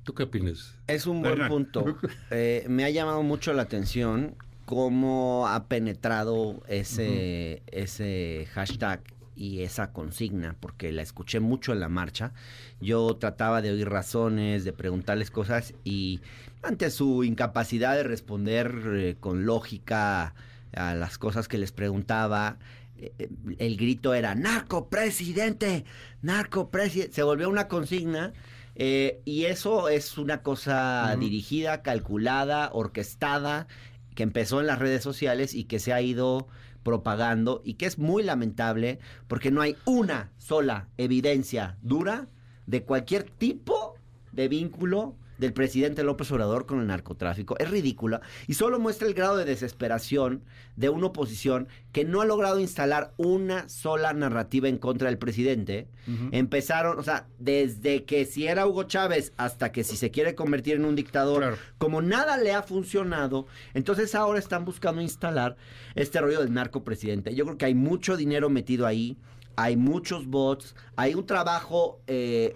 ¿Tú 0.07 0.15
qué 0.15 0.23
opinas? 0.23 0.77
Es 0.87 1.09
un 1.09 1.21
buen 1.21 1.49
punto. 1.49 1.85
Eh, 2.31 2.65
me 2.69 2.85
ha 2.85 2.91
llamado 2.91 3.25
mucho 3.25 3.53
la 3.53 3.63
atención 3.63 4.37
cómo 4.65 5.49
ha 5.49 5.65
penetrado 5.65 6.63
ese, 6.69 7.63
ese 7.67 8.47
hashtag 8.53 9.01
y 9.35 9.63
esa 9.63 9.93
consigna, 9.93 10.55
porque 10.61 10.93
la 10.93 11.03
escuché 11.03 11.41
mucho 11.41 11.73
en 11.73 11.81
la 11.81 11.89
marcha. 11.89 12.33
Yo 12.81 13.17
trataba 13.17 13.63
de 13.63 13.73
oír 13.73 13.89
razones, 13.89 14.65
de 14.65 14.73
preguntarles 14.73 15.33
cosas 15.33 15.75
y 15.83 16.21
ante 16.63 16.91
su 16.91 17.25
incapacidad 17.25 17.97
de 17.97 18.05
responder 18.05 18.75
eh, 18.95 19.17
con 19.19 19.45
lógica 19.45 20.35
a 20.73 20.95
las 20.95 21.19
cosas 21.19 21.49
que 21.49 21.59
les 21.59 21.73
preguntaba, 21.73 22.59
eh, 22.97 23.29
el 23.59 23.77
grito 23.77 24.15
era 24.15 24.37
narco 24.37 24.89
presidente, 24.89 25.85
narco 26.23 26.71
presidente, 26.71 27.13
se 27.13 27.25
volvió 27.25 27.49
una 27.49 27.67
consigna 27.67 28.33
eh, 28.79 29.23
y 29.25 29.47
eso 29.47 29.89
es 29.89 30.19
una 30.19 30.43
cosa 30.43 31.17
dirigida, 31.19 31.83
calculada, 31.83 32.71
orquestada, 32.73 33.67
que 34.15 34.23
empezó 34.23 34.61
en 34.61 34.67
las 34.67 34.79
redes 34.79 35.03
sociales 35.03 35.55
y 35.55 35.65
que 35.65 35.79
se 35.79 35.95
ha 35.95 36.03
ido 36.03 36.47
propagando 36.83 37.63
y 37.65 37.75
que 37.75 37.87
es 37.87 37.99
muy 37.99 38.23
lamentable 38.23 39.01
porque 39.29 39.51
no 39.51 39.63
hay 39.63 39.77
una 39.87 40.31
sola 40.37 40.89
evidencia 40.99 41.79
dura 41.83 42.29
de 42.67 42.85
cualquier 42.85 43.25
tipo 43.25 43.95
de 44.33 44.49
vínculo 44.49 45.17
del 45.39 45.53
presidente 45.53 46.03
López 46.05 46.31
Obrador 46.33 46.67
con 46.67 46.81
el 46.81 46.87
narcotráfico. 46.87 47.57
Es 47.59 47.71
ridícula 47.71 48.21
y 48.47 48.55
solo 48.55 48.79
muestra 48.79 49.07
el 49.09 49.15
grado 49.15 49.37
de 49.37 49.45
desesperación 49.45 50.43
de 50.77 50.89
una 50.89 51.07
oposición 51.07 51.69
que 51.93 52.05
no 52.05 52.21
ha 52.21 52.25
logrado 52.27 52.59
instalar 52.61 53.13
una 53.17 53.69
sola 53.69 54.13
narrativa 54.13 54.69
en 54.69 54.79
contra 54.79 55.09
del 55.09 55.19
presidente. 55.19 55.89
Empezaron, 56.33 56.99
o 56.99 57.03
sea, 57.03 57.27
desde 57.39 58.05
que 58.05 58.25
si 58.27 58.47
era 58.47 58.67
Hugo 58.67 58.85
Chávez 58.85 59.33
hasta 59.37 59.73
que 59.73 59.85
si 59.85 59.97
se 59.97 60.11
quiere 60.11 60.35
convertir 60.35 60.75
en 60.77 60.85
un 60.85 60.95
dictador, 60.97 61.39
Claro. 61.41 61.57
como 61.79 62.03
nada 62.03 62.37
le 62.37 62.53
ha 62.53 62.63
funcionado, 62.63 63.47
entonces 63.75 64.15
ahora 64.15 64.39
están 64.39 64.65
buscando 64.65 65.01
instalar 65.03 65.57
este 65.95 66.21
rollo 66.21 66.41
del 66.41 66.53
narco 66.53 66.85
presidente. 66.85 67.35
Yo 67.35 67.45
creo 67.45 67.59
que 67.59 67.65
hay 67.67 67.75
mucho 67.75 68.17
dinero 68.17 68.51
metido 68.51 68.87
ahí, 68.87 69.17
hay 69.57 69.77
muchos 69.77 70.27
bots, 70.27 70.75
hay 70.97 71.15
un 71.15 71.25
trabajo, 71.27 72.01
eh, 72.07 72.55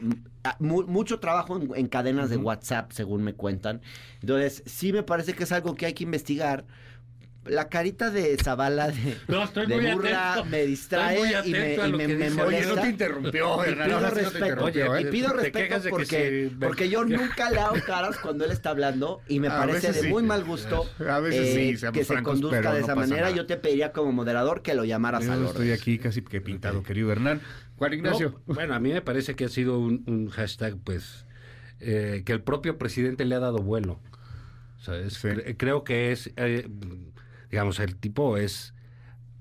mu- 0.58 0.86
mucho 0.86 1.20
trabajo 1.20 1.56
en, 1.56 1.70
en 1.74 1.86
cadenas 1.88 2.30
de 2.30 2.36
WhatsApp, 2.44 2.92
según 2.92 3.22
me 3.22 3.34
cuentan. 3.34 3.80
Entonces, 4.20 4.62
sí 4.66 4.92
me 4.92 5.02
parece 5.02 5.34
que 5.34 5.44
es 5.44 5.52
algo 5.52 5.74
que 5.74 5.86
hay 5.86 5.92
que 5.92 6.04
investigar. 6.04 6.64
La 7.46 7.70
carita 7.70 8.10
de 8.10 8.36
Zavala 8.36 8.88
de, 8.88 9.16
No, 9.26 9.44
estoy 9.44 9.66
de 9.66 9.76
muy 9.80 9.92
burla 9.92 10.32
atento. 10.34 10.50
me 10.50 10.66
distrae 10.66 11.14
Estoy 11.16 11.28
muy 11.42 11.48
y 11.48 11.52
me, 11.52 11.58
a 11.80 11.88
y 11.88 11.92
me- 11.92 12.06
que 12.06 12.14
me 12.16 12.24
dice. 12.28 12.42
Oye, 12.42 12.56
molesta. 12.58 12.74
no 12.74 12.82
te 12.82 12.88
interrumpió, 12.90 13.64
sí 13.64 13.70
no 13.70 13.84
te 13.98 14.10
respeto, 14.10 14.38
interrumpió, 14.44 14.96
¿eh? 14.96 15.00
y 15.00 15.04
pido 15.06 15.30
Te 15.30 15.36
respeto 15.36 15.90
porque, 15.90 16.48
sí, 16.50 16.56
porque 16.60 16.88
yo 16.90 17.04
nunca 17.06 17.50
le 17.50 17.58
hago 17.60 17.76
caras 17.86 18.18
cuando 18.18 18.44
él 18.44 18.50
está 18.50 18.70
hablando 18.70 19.22
y 19.26 19.40
me 19.40 19.48
A 19.48 19.56
parece 19.56 19.90
de 19.92 20.00
sí. 20.02 20.08
muy 20.08 20.22
mal 20.22 20.44
gusto 20.44 20.84
A 21.08 21.18
veces 21.20 21.56
eh, 21.56 21.76
sí, 21.78 21.92
que 21.92 22.04
se 22.04 22.22
conduzca 22.22 22.74
de 22.74 22.80
esa 22.80 22.94
manera. 22.94 23.22
nada. 23.22 23.34
Yo 23.34 23.46
te 23.46 23.56
pediría 23.56 23.90
como 23.92 24.12
moderador 24.12 24.60
que 24.60 24.74
lo 24.74 24.84
llamaras 24.84 25.24
Yo 25.24 25.32
al 25.32 25.44
estoy 25.46 25.72
aquí 25.72 25.98
casi 25.98 26.20
que 26.20 26.42
pintado, 26.42 26.82
querido 26.82 27.10
Hernán. 27.10 27.40
Juan 27.76 27.94
Ignacio. 27.94 28.42
No, 28.46 28.54
bueno, 28.54 28.74
a 28.74 28.80
mí 28.80 28.92
me 28.92 29.00
parece 29.00 29.34
que 29.34 29.46
ha 29.46 29.48
sido 29.48 29.78
un, 29.78 30.04
un 30.06 30.28
hashtag, 30.28 30.76
pues, 30.84 31.24
eh, 31.80 32.22
que 32.26 32.32
el 32.32 32.42
propio 32.42 32.76
presidente 32.76 33.24
le 33.24 33.34
ha 33.34 33.40
dado 33.40 33.56
vuelo. 33.58 33.98
O 34.78 34.82
sea, 34.84 34.96
es- 34.98 35.14
Sí. 35.14 35.28
cre- 35.28 35.54
creo 35.58 35.84
que 35.84 36.12
es, 36.12 36.30
eh, 36.36 36.68
digamos, 37.50 37.78
el 37.80 37.96
tipo 37.96 38.36
es 38.36 38.74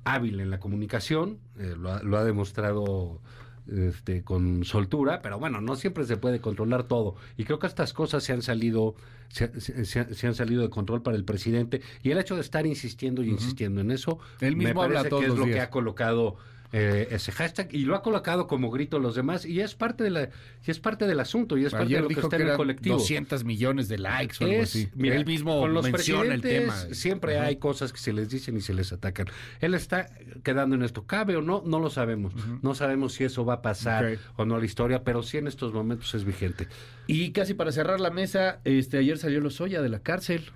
hábil 0.03 0.39
en 0.39 0.49
la 0.49 0.59
comunicación, 0.59 1.39
eh, 1.57 1.75
lo, 1.77 1.91
ha, 1.91 2.01
lo 2.03 2.17
ha 2.17 2.23
demostrado 2.23 3.21
este, 3.67 4.23
con 4.23 4.63
soltura, 4.63 5.21
pero 5.21 5.37
bueno, 5.37 5.61
no 5.61 5.75
siempre 5.75 6.05
se 6.05 6.17
puede 6.17 6.41
controlar 6.41 6.83
todo. 6.83 7.15
Y 7.37 7.43
creo 7.43 7.59
que 7.59 7.67
estas 7.67 7.93
cosas 7.93 8.23
se 8.23 8.33
han 8.33 8.41
salido, 8.41 8.95
se, 9.27 9.59
se- 9.61 9.85
se- 9.85 10.13
se 10.15 10.27
han 10.27 10.33
salido 10.33 10.63
de 10.63 10.69
control 10.69 11.03
para 11.03 11.15
el 11.17 11.23
presidente. 11.23 11.81
Y 12.01 12.09
el 12.11 12.17
hecho 12.17 12.35
de 12.35 12.41
estar 12.41 12.65
insistiendo 12.65 13.21
y 13.21 13.29
insistiendo 13.29 13.81
en 13.81 13.91
eso, 13.91 14.17
Él 14.41 14.55
me 14.55 14.65
mismo 14.65 14.81
habla 14.81 14.99
parece 15.01 15.09
todos 15.09 15.21
que 15.23 15.27
es 15.31 15.37
lo 15.37 15.45
que 15.45 15.59
ha 15.61 15.69
colocado 15.69 16.37
eh, 16.71 17.07
ese 17.11 17.31
hashtag 17.31 17.73
y 17.73 17.79
lo 17.85 17.95
ha 17.95 18.03
colocado 18.03 18.45
como 18.45 18.69
grito 18.69 18.97
a 18.97 18.99
los 18.99 19.15
demás 19.15 19.43
y 19.43 19.59
es 19.59 19.73
parte 19.73 20.03
de 20.03 20.11
la 20.11 20.29
y 20.65 20.69
es 20.69 20.79
parte 20.79 21.07
del 21.07 21.19
asunto 21.19 21.57
y 21.57 21.65
es 21.65 21.71
parte 21.71 21.93
de 21.93 22.01
lo 22.01 22.07
que 22.07 22.19
está 22.19 22.37
que 22.37 22.43
en 22.43 22.49
el 22.49 22.57
colectivo. 22.57 22.97
200 22.97 23.43
millones 23.43 23.87
de 23.87 23.97
likes 23.97 24.43
o 24.43 24.47
algo 24.47 24.61
así. 24.61 24.87
mira, 24.93 25.15
Él 25.15 25.25
mismo 25.25 25.59
con 25.59 25.73
los 25.73 25.83
menciona 25.83 26.35
el 26.35 26.41
tema. 26.41 26.73
presidentes 26.73 26.97
Siempre 26.99 27.37
Ajá. 27.37 27.47
hay 27.47 27.55
cosas 27.55 27.91
que 27.91 27.99
se 27.99 28.13
les 28.13 28.29
dicen 28.29 28.55
y 28.57 28.61
se 28.61 28.73
les 28.73 28.93
atacan. 28.93 29.27
Él 29.61 29.73
está 29.73 30.09
quedando 30.43 30.75
en 30.75 30.83
esto. 30.83 31.07
¿Cabe 31.07 31.35
o 31.37 31.41
no? 31.41 31.63
No 31.65 31.79
lo 31.79 31.89
sabemos. 31.89 32.33
No 32.61 32.75
sabemos 32.75 33.13
si 33.13 33.23
eso 33.23 33.45
va 33.45 33.55
a 33.55 33.61
pasar 33.61 34.19
o 34.35 34.45
no 34.45 34.55
a 34.55 34.59
la 34.59 34.65
historia, 34.65 35.03
pero 35.03 35.23
sí 35.23 35.37
en 35.37 35.47
estos 35.47 35.73
momentos 35.73 36.13
es 36.13 36.23
vigente. 36.23 36.67
Y 37.07 37.31
casi 37.31 37.55
para 37.55 37.71
cerrar 37.71 37.99
la 37.99 38.11
mesa, 38.11 38.59
este 38.63 38.99
ayer 38.99 39.17
salió 39.17 39.39
Lozoya 39.39 39.81
de 39.81 39.89
la 39.89 39.99
cárcel. 39.99 40.51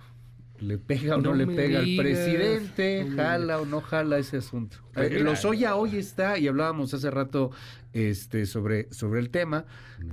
¿Le 0.59 0.77
pega 0.77 1.15
o 1.15 1.21
no, 1.21 1.31
No 1.31 1.35
le 1.35 1.47
pega 1.47 1.79
al 1.79 1.95
presidente? 1.97 3.03
No 3.03 3.15
¿Jala 3.17 3.59
o 3.59 3.65
no 3.65 3.81
jala 3.81 4.17
ese 4.17 4.37
asunto? 4.37 4.77
Eh, 4.95 5.19
Lozoya 5.19 5.75
hoy 5.75 5.97
está, 5.97 6.37
y 6.37 6.47
hablábamos 6.47 6.93
hace 6.93 7.09
rato 7.11 7.51
este 7.91 8.45
sobre, 8.45 8.91
sobre 8.93 9.19
el 9.19 9.29
tema. 9.29 9.65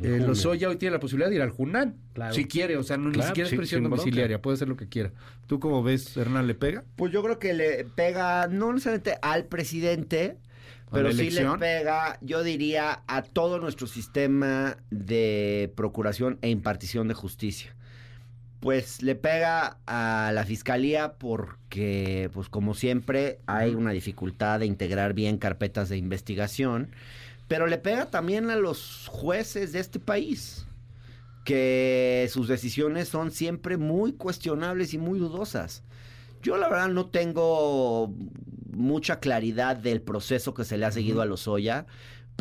Eh. 0.02 0.18
Lozoya 0.26 0.68
hoy 0.68 0.76
tiene 0.76 0.94
la 0.94 1.00
posibilidad 1.00 1.30
de 1.30 1.36
ir 1.36 1.42
al 1.42 1.50
Junán. 1.50 1.96
Claro. 2.14 2.34
Si 2.34 2.46
quiere, 2.46 2.76
o 2.76 2.82
sea, 2.82 2.96
no, 2.96 3.10
ni 3.10 3.22
siquiera 3.22 3.44
es 3.46 3.50
sí, 3.50 3.56
prisión 3.56 3.82
bronca. 3.82 3.96
domiciliaria, 3.96 4.42
puede 4.42 4.54
hacer 4.54 4.68
lo 4.68 4.76
que 4.76 4.88
quiera. 4.88 5.12
¿Tú 5.46 5.60
cómo 5.60 5.82
ves, 5.82 6.16
Hernán, 6.16 6.46
le 6.46 6.54
pega? 6.54 6.84
Pues 6.96 7.12
yo 7.12 7.22
creo 7.22 7.38
que 7.38 7.54
le 7.54 7.84
pega, 7.84 8.48
no 8.48 8.72
necesariamente 8.72 9.16
al 9.22 9.44
presidente, 9.44 10.38
¿A 10.86 10.90
pero 10.90 11.12
sí 11.12 11.30
le 11.30 11.44
pega, 11.58 12.18
yo 12.22 12.42
diría, 12.42 13.02
a 13.06 13.22
todo 13.22 13.60
nuestro 13.60 13.86
sistema 13.86 14.76
de 14.90 15.72
procuración 15.76 16.38
e 16.42 16.50
impartición 16.50 17.08
de 17.08 17.14
justicia. 17.14 17.76
Pues 18.60 19.02
le 19.02 19.14
pega 19.14 19.78
a 19.86 20.32
la 20.34 20.44
fiscalía 20.44 21.14
porque, 21.14 22.28
pues 22.34 22.50
como 22.50 22.74
siempre, 22.74 23.40
hay 23.46 23.74
una 23.74 23.92
dificultad 23.92 24.60
de 24.60 24.66
integrar 24.66 25.14
bien 25.14 25.38
carpetas 25.38 25.88
de 25.88 25.96
investigación, 25.96 26.90
pero 27.48 27.66
le 27.66 27.78
pega 27.78 28.10
también 28.10 28.50
a 28.50 28.56
los 28.56 29.08
jueces 29.08 29.72
de 29.72 29.80
este 29.80 29.98
país, 29.98 30.66
que 31.44 32.28
sus 32.30 32.48
decisiones 32.48 33.08
son 33.08 33.30
siempre 33.30 33.78
muy 33.78 34.12
cuestionables 34.12 34.92
y 34.92 34.98
muy 34.98 35.18
dudosas. 35.18 35.82
Yo 36.42 36.58
la 36.58 36.68
verdad 36.68 36.88
no 36.88 37.06
tengo 37.06 38.14
mucha 38.70 39.20
claridad 39.20 39.76
del 39.76 40.02
proceso 40.02 40.52
que 40.52 40.64
se 40.64 40.76
le 40.76 40.84
ha 40.84 40.92
seguido 40.92 41.22
a 41.22 41.26
Lozoya, 41.26 41.86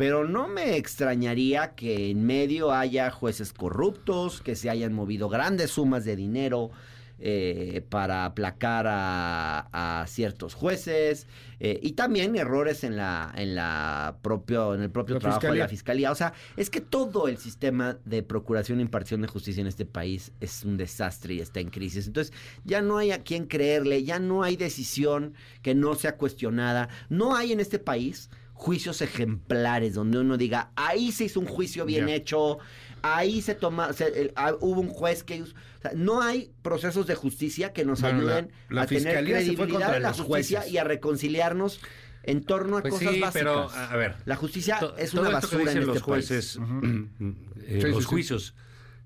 pero 0.00 0.26
no 0.26 0.48
me 0.48 0.78
extrañaría 0.78 1.74
que 1.74 2.10
en 2.10 2.24
medio 2.24 2.72
haya 2.72 3.10
jueces 3.10 3.52
corruptos, 3.52 4.40
que 4.40 4.56
se 4.56 4.70
hayan 4.70 4.94
movido 4.94 5.28
grandes 5.28 5.72
sumas 5.72 6.06
de 6.06 6.16
dinero 6.16 6.70
eh, 7.18 7.84
para 7.86 8.24
aplacar 8.24 8.86
a, 8.88 10.00
a 10.00 10.06
ciertos 10.06 10.54
jueces 10.54 11.26
eh, 11.58 11.78
y 11.82 11.92
también 11.92 12.34
errores 12.34 12.82
en 12.82 12.96
la 12.96 13.30
en 13.36 13.54
la 13.54 14.16
propio 14.22 14.74
en 14.74 14.80
el 14.80 14.90
propio 14.90 15.16
La 15.16 15.20
trabajo 15.20 15.52
de 15.52 15.58
la 15.58 15.68
fiscalía. 15.68 16.10
O 16.10 16.14
sea, 16.14 16.32
es 16.56 16.70
que 16.70 16.80
todo 16.80 17.28
el 17.28 17.36
sistema 17.36 17.98
de 18.06 18.22
procuración 18.22 18.78
e 18.78 18.82
impartición 18.82 19.20
de 19.20 19.28
justicia 19.28 19.60
en 19.60 19.66
este 19.66 19.84
país 19.84 20.32
es 20.40 20.64
un 20.64 20.78
desastre 20.78 21.34
y 21.34 21.40
está 21.40 21.60
en 21.60 21.68
crisis. 21.68 22.06
Entonces, 22.06 22.32
ya 22.64 22.80
no 22.80 22.96
hay 22.96 23.10
a 23.10 23.22
quién 23.22 23.44
creerle, 23.44 24.02
ya 24.02 24.18
no 24.18 24.44
hay 24.44 24.56
decisión 24.56 25.34
que 25.60 25.74
no 25.74 25.94
sea 25.94 26.16
cuestionada. 26.16 26.88
No 27.10 27.36
hay 27.36 27.52
en 27.52 27.60
este 27.60 27.78
país 27.78 28.30
juicios 28.60 29.00
ejemplares 29.00 29.94
donde 29.94 30.18
uno 30.18 30.36
diga, 30.36 30.70
ahí 30.76 31.12
se 31.12 31.24
hizo 31.24 31.40
un 31.40 31.46
juicio 31.46 31.86
bien 31.86 32.10
hecho, 32.10 32.58
ahí 33.00 33.40
se 33.40 33.54
toma, 33.54 33.94
se- 33.94 34.20
el- 34.20 34.32
ah, 34.36 34.54
hubo 34.60 34.82
un 34.82 34.90
juez 34.90 35.24
que... 35.24 35.40
o 35.42 35.46
sea, 35.80 35.92
no 35.96 36.20
hay 36.20 36.52
procesos 36.60 37.06
de 37.06 37.14
justicia 37.14 37.72
que 37.72 37.86
nos 37.86 38.02
Bueno, 38.02 38.18
ayuden 38.18 38.52
la 38.68 38.82
a 38.82 38.86
tener 38.86 39.02
fiscalía 39.02 39.38
se 39.38 39.44
fue 39.46 39.54
credibilidad 39.54 39.78
contra 39.80 39.96
en 39.96 40.02
la 40.02 40.08
los 40.10 40.20
justicia 40.20 40.58
jueces. 40.58 40.74
y 40.74 40.76
a 40.76 40.84
reconciliarnos 40.84 41.80
en 42.22 42.44
torno 42.44 42.76
a 42.76 42.82
Pues 42.82 42.92
cosas 42.92 43.14
sí, 43.14 43.20
básicas. 43.20 43.32
pero 43.32 43.70
a 43.70 43.96
ver, 43.96 44.16
la 44.26 44.36
justicia 44.36 44.78
To- 44.78 44.94
es 44.98 45.14
una 45.14 45.28
que 45.28 45.32
basura 45.32 45.62
en 45.62 45.68
este 45.68 45.80
los 45.80 45.88
país. 45.94 46.02
jueces, 46.02 46.58
eh, 46.58 47.80
Sí, 47.80 47.80
sí, 47.80 47.88
los 47.88 47.98
sí. 48.00 48.04
juicios 48.04 48.54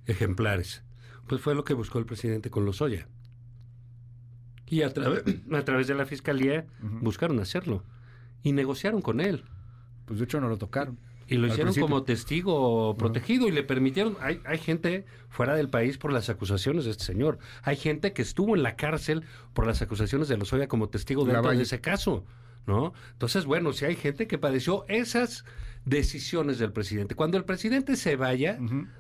ejemplares, 0.07 0.83
pues 1.29 1.41
fue 1.41 1.55
lo 1.55 1.63
que 1.63 1.75
buscó 1.75 2.01
el 2.01 2.07
presidente 2.07 2.51
con 2.51 2.65
Lozoya. 2.65 3.07
Y 4.67 4.83
a, 4.83 4.93
través 4.93 5.23
a 5.53 5.65
través 5.65 5.87
de 5.87 5.95
la 5.95 6.07
fiscalía 6.07 6.67
buscaron 6.81 7.39
hacerlo 7.39 7.85
y 8.45 8.53
negociaron 8.53 9.03
con 9.03 9.21
él. 9.21 9.43
Pues 10.05 10.21
de 10.21 10.27
hecho 10.27 10.41
no 10.41 10.49
lo 10.49 10.59
tocaron. 10.59 10.99
Y 11.27 11.37
lo 11.37 11.47
hicieron 11.47 11.69
principio. 11.69 11.89
como 11.89 12.03
testigo 12.05 12.95
protegido 12.97 13.49
y 13.49 13.51
le 13.51 13.63
permitieron. 13.63 14.17
Hay, 14.21 14.41
hay 14.45 14.59
gente 14.59 15.07
fuera 15.31 15.57
del 15.57 15.71
país 15.71 15.97
por 15.97 16.13
las 16.13 16.29
acusaciones 16.29 16.85
de 16.85 16.93
este 16.93 17.05
señor. 17.05 17.39
Hay 17.63 17.77
gente 17.77 18.13
que 18.13 18.23
estuvo 18.23 18.55
en 18.55 18.63
la 18.63 18.77
cárcel 18.77 19.25
por 19.55 19.67
las 19.67 19.81
acusaciones 19.83 20.29
de 20.29 20.37
Lozoya 20.37 20.69
como 20.69 20.91
testigo 20.91 21.25
dentro 21.25 21.51
de 21.51 21.63
ese 21.63 21.81
caso. 21.81 22.25
¿no? 22.67 22.93
Entonces, 23.13 23.47
bueno, 23.47 23.73
si 23.73 23.87
hay 23.87 23.97
gente 23.97 24.27
que 24.27 24.39
padeció 24.39 24.85
esas 24.89 25.45
decisiones 25.85 26.59
del 26.59 26.73
presidente. 26.73 27.15
Cuando 27.15 27.37
el 27.37 27.45
presidente 27.45 27.97
se 27.97 28.17
vaya 28.17 28.59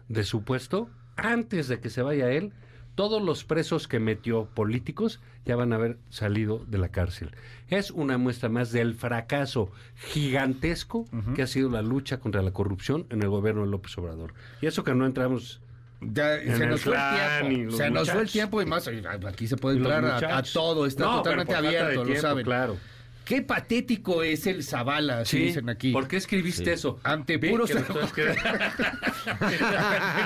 de 0.08 0.24
su 0.24 0.44
puesto, 0.44 0.88
antes 1.16 1.68
de 1.68 1.80
que 1.80 1.90
se 1.90 2.02
vaya 2.02 2.30
él, 2.30 2.52
todos 2.94 3.20
los 3.22 3.44
presos 3.44 3.88
que 3.88 3.98
metió 3.98 4.44
políticos 4.46 5.20
ya 5.44 5.56
van 5.56 5.72
a 5.72 5.76
haber 5.76 5.98
salido 6.10 6.64
de 6.68 6.78
la 6.78 6.88
cárcel. 6.88 7.30
Es 7.68 7.90
una 7.90 8.18
muestra 8.18 8.48
más 8.48 8.70
del 8.72 8.94
fracaso 8.94 9.70
gigantesco 9.96 11.06
que 11.34 11.42
ha 11.42 11.46
sido 11.46 11.68
la 11.70 11.82
lucha 11.82 12.18
contra 12.18 12.40
la 12.42 12.52
corrupción 12.52 13.06
en 13.10 13.22
el 13.22 13.28
gobierno 13.28 13.62
de 13.62 13.68
López 13.68 13.96
Obrador. 13.98 14.32
Y 14.60 14.66
eso 14.66 14.84
que 14.84 14.94
no 14.94 15.06
entramos 15.06 15.60
Ya, 16.00 16.38
se 16.38 16.66
nos 16.66 16.82
fue 16.82 16.94
el 16.96 17.48
tiempo. 17.48 17.76
Se 17.76 17.90
nos 17.90 18.10
fue 18.10 18.22
el 18.22 18.30
tiempo 18.30 18.62
y 18.62 18.66
más. 18.66 18.88
Aquí 19.26 19.46
se 19.46 19.56
puede 19.56 19.78
entrar 19.78 20.04
a- 20.24 20.42
todo, 20.42 20.86
está 20.86 21.04
No, 21.04 21.16
totalmente 21.22 21.54
abierto, 21.54 22.04
lo 22.04 22.16
saben. 22.16 22.44
Claro. 22.44 22.76
Qué 23.24 23.40
patético 23.42 24.22
es 24.22 24.46
el 24.46 24.62
Zavala, 24.62 25.20
así 25.20 25.38
dicen 25.38 25.68
aquí. 25.70 25.92
¿Por 25.92 26.06
qué 26.08 26.16
escribiste 26.18 26.72
eso? 26.72 26.98
Ante 27.02 27.38
puros 27.38 27.70
que 27.70 28.24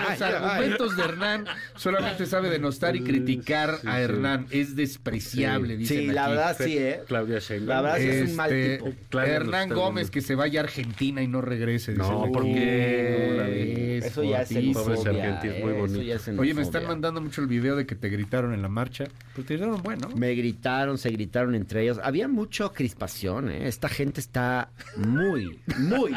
los 0.09 0.23
argumentos 0.23 0.97
de 0.97 1.03
Hernán 1.05 1.45
solamente 1.77 2.27
sabe 2.27 2.51
denostar 2.51 2.97
y 2.97 3.01
criticar 3.03 3.79
Sí, 3.81 3.87
a 3.89 3.97
sí. 3.97 4.03
Hernán. 4.03 4.47
Es 4.51 4.75
despreciable, 4.77 5.75
Sí. 5.75 5.79
dicen 5.79 5.99
Sí, 5.99 6.07
la 6.07 6.25
aquí. 6.25 6.31
verdad 6.33 6.57
sí, 6.59 6.79
¿eh? 6.79 7.01
Claudia 7.07 7.39
Sheinbaum. 7.39 7.69
La 7.69 7.83
verdad 7.83 7.99
sí 7.99 8.09
es 8.09 8.31
un 8.31 8.37
mal 8.37 8.53
Este, 8.53 8.77
tipo. 8.85 8.97
Claudia 9.11 9.33
nos 9.35 9.43
Hernán 9.43 9.69
Gómez 9.71 10.11
que 10.11 10.21
se 10.21 10.35
vaya 10.35 10.61
a 10.61 10.65
Argentina 10.65 11.23
y 11.23 11.29
no 11.29 11.41
regrese. 11.41 11.95
No, 11.95 12.05
dicen 12.05 12.23
aquí. 12.25 12.33
¿por 12.33 12.43
qué? 12.45 13.27
No 13.31 13.37
la 13.37 13.49
ves, 13.49 14.05
Eso 14.07 14.25
ya 14.25 14.43
es 14.43 14.49
xenofobia. 14.49 15.41
Muy 15.63 15.73
bonito. 15.73 16.41
Oye, 16.41 16.55
me 16.55 16.63
están 16.63 16.87
mandando 16.87 17.21
mucho 17.21 17.41
el 17.43 17.47
video 17.47 17.77
de 17.77 17.87
que 17.87 17.95
te 17.95 18.09
gritaron 18.09 18.55
en 18.55 18.63
la 18.63 18.69
marcha. 18.69 19.05
Pues 19.35 19.47
te 19.47 19.55
gritaron 19.55 19.83
bueno. 19.83 20.09
Me 20.17 20.35
gritaron, 20.35 20.99
se 20.99 21.11
gritaron 21.11 21.55
entre 21.55 21.83
ellos. 21.83 21.99
Había 22.03 22.29
mucha 22.29 22.67
crispación, 22.89 23.51
¿eh? 23.51 23.69
Esta 23.69 23.89
gente 23.89 24.21
está 24.21 24.71
muy, 24.97 25.61
muy, 25.77 26.15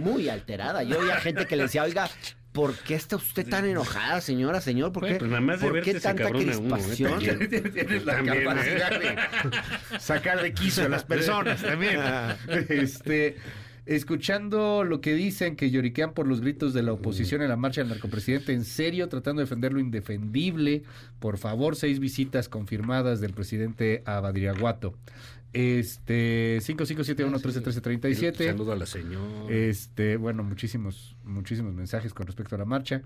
muy 0.00 0.28
alterada. 0.30 0.82
Yo 0.82 0.98
oía 0.98 1.16
gente 1.16 1.46
que 1.46 1.54
le 1.54 1.64
decía, 1.64 1.82
oiga, 1.82 2.08
¿por 2.52 2.74
qué 2.78 2.94
está 2.94 3.16
usted 3.16 3.46
tan 3.46 3.66
enojada, 3.66 4.22
señora, 4.22 4.62
señor? 4.62 4.90
¿Por 4.92 5.02
Bueno, 5.02 5.16
qué, 5.16 5.18
pues 5.18 5.30
nada 5.30 5.42
más 5.42 5.60
de 5.60 5.68
¿por 5.68 5.82
qué 5.82 5.94
tanta 5.94 6.22
encabrona 6.28 6.58
uno, 6.58 6.76
¿eh? 6.76 6.80
crispación? 6.80 7.24
También. 7.24 7.72
Tienes 7.72 8.04
la 8.06 8.14
También, 8.14 8.38
¿eh? 8.38 8.44
capacidad 8.44 9.00
de 9.00 9.98
sacar 10.00 10.42
de 10.42 10.54
quicio 10.54 10.86
a 10.86 10.88
las 10.88 11.04
personas 11.04 11.60
también. 11.62 12.00
Este, 12.68 13.36
escuchando 13.86 14.82
lo 14.82 15.02
que 15.02 15.14
dicen 15.14 15.56
que 15.56 15.70
lloriquean 15.70 16.14
por 16.14 16.26
los 16.26 16.40
gritos 16.40 16.72
de 16.72 16.82
la 16.82 16.92
oposición 16.92 17.42
en 17.42 17.50
la 17.50 17.56
marcha 17.56 17.82
del 17.82 17.90
narcopresidente, 17.90 18.54
en 18.54 18.64
serio, 18.64 19.08
tratando 19.10 19.40
de 19.40 19.44
defender 19.44 19.74
lo 19.74 19.80
indefendible. 19.80 20.84
Por 21.18 21.36
favor, 21.36 21.76
seis 21.76 21.98
visitas 21.98 22.48
confirmadas 22.48 23.20
del 23.20 23.34
presidente 23.34 24.02
a 24.06 24.20
Badriaguato. 24.20 24.94
Este, 25.54 26.58
5571-131337. 26.62 28.46
Saludo 28.46 28.72
a 28.72 28.76
la 28.76 28.86
señora. 28.86 29.24
Este, 29.48 30.16
bueno, 30.16 30.42
muchísimos, 30.42 31.16
muchísimos 31.24 31.72
mensajes 31.74 32.12
con 32.12 32.26
respecto 32.26 32.56
a 32.56 32.58
la 32.58 32.64
marcha. 32.64 33.02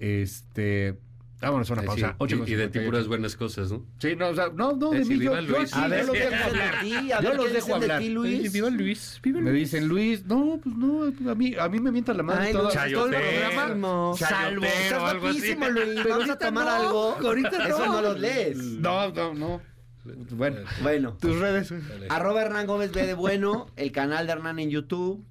Este, 0.00 0.98
vámonos 1.40 1.70
a 1.70 1.74
una 1.74 1.82
pausa. 1.82 2.08
sí, 2.10 2.14
Ocho 2.18 2.34
y, 2.36 2.38
con 2.40 2.48
y 2.48 2.50
de 2.54 2.66
ti 2.68 2.72
58. 2.80 2.90
puras 2.90 3.06
buenas 3.08 3.36
cosas, 3.36 3.70
¿no? 3.70 3.84
Sí, 3.98 4.16
no, 4.16 4.28
o 4.30 4.34
sea, 4.34 4.48
no, 4.54 4.72
no, 4.76 4.90
de 4.90 4.98
Eh, 4.98 5.04
sí, 5.04 5.10
mí, 5.16 5.24
yo, 5.24 5.30
viva 5.32 5.40
yo 5.42 5.58
Luis. 5.58 5.72
A 5.74 5.86
ver, 5.88 6.00
yo 6.00 6.06
los 6.06 6.16
¿qué 6.16 6.22
dejo 6.28 6.36
de 6.36 6.42
hablar. 6.44 6.80
ti? 6.80 7.12
A 7.12 7.20
Yo 7.22 7.34
los 7.34 7.46
¿qué 7.46 7.52
dejo 7.52 7.66
dicen 7.66 7.68
de 7.68 7.72
hablar. 7.84 8.00
ti, 8.00 8.08
Luis? 8.08 8.52
Viva 8.52 8.70
Luis. 8.70 9.20
Viva 9.22 9.40
Me 9.40 9.50
dicen, 9.52 9.88
Luis, 9.88 10.24
no, 10.26 10.60
pues 10.62 10.74
no, 10.76 11.30
a 11.30 11.34
mí, 11.36 11.54
a 11.58 11.68
mí 11.68 11.78
me 11.80 11.92
mientan 11.92 12.16
la 12.16 12.22
madre 12.24 12.46
Ay, 12.48 12.52
todo, 12.52 12.64
no, 12.64 12.70
todo 12.70 13.06
el 13.06 13.14
programa. 13.14 14.16
Salvo, 14.16 14.64
Estás 14.64 15.20
guapísimo, 15.20 15.68
Luis. 15.68 16.00
Vamos 16.08 16.30
a 16.30 16.36
tomar 16.38 16.64
no, 16.66 16.70
algo. 16.72 17.16
ahorita 17.28 17.68
Eso 17.68 17.86
no. 17.86 17.92
no 17.92 18.02
los 18.02 18.18
lees. 18.20 18.56
No, 18.58 19.10
no, 19.12 19.34
no. 19.34 19.71
Bueno, 20.04 20.58
Bueno. 20.82 21.16
tus 21.20 21.38
redes. 21.38 21.72
Arroba 22.08 22.42
Hernán 22.42 22.66
Gómez 22.66 22.92
B 22.92 23.06
de 23.06 23.14
Bueno, 23.14 23.66
el 23.76 23.92
canal 23.92 24.26
de 24.26 24.32
Hernán 24.32 24.58
en 24.58 24.70
YouTube. 24.70 25.24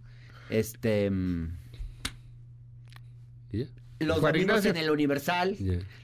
Este. 0.50 1.10
mm. 1.10 1.58
Los 4.00 4.20
Juan 4.20 4.34
domingos 4.34 4.58
Ignacio. 4.66 4.72
en 4.72 4.78
el 4.78 4.90
Universal. 4.90 5.58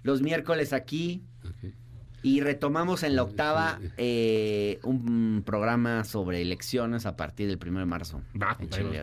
Los 0.03 0.21
miércoles 0.21 0.71
aquí. 0.73 1.23
Y 2.23 2.41
retomamos 2.41 3.03
en 3.03 3.15
la 3.15 3.23
octava 3.23 3.79
eh, 3.95 4.79
un 4.83 5.43
programa 5.45 6.03
sobre 6.03 6.41
elecciones 6.41 7.05
a 7.05 7.15
partir 7.15 7.47
del 7.47 7.57
1 7.65 7.79
de 7.79 7.85
marzo. 7.85 8.21
Va, 8.39 8.57
Échale. 8.59 9.01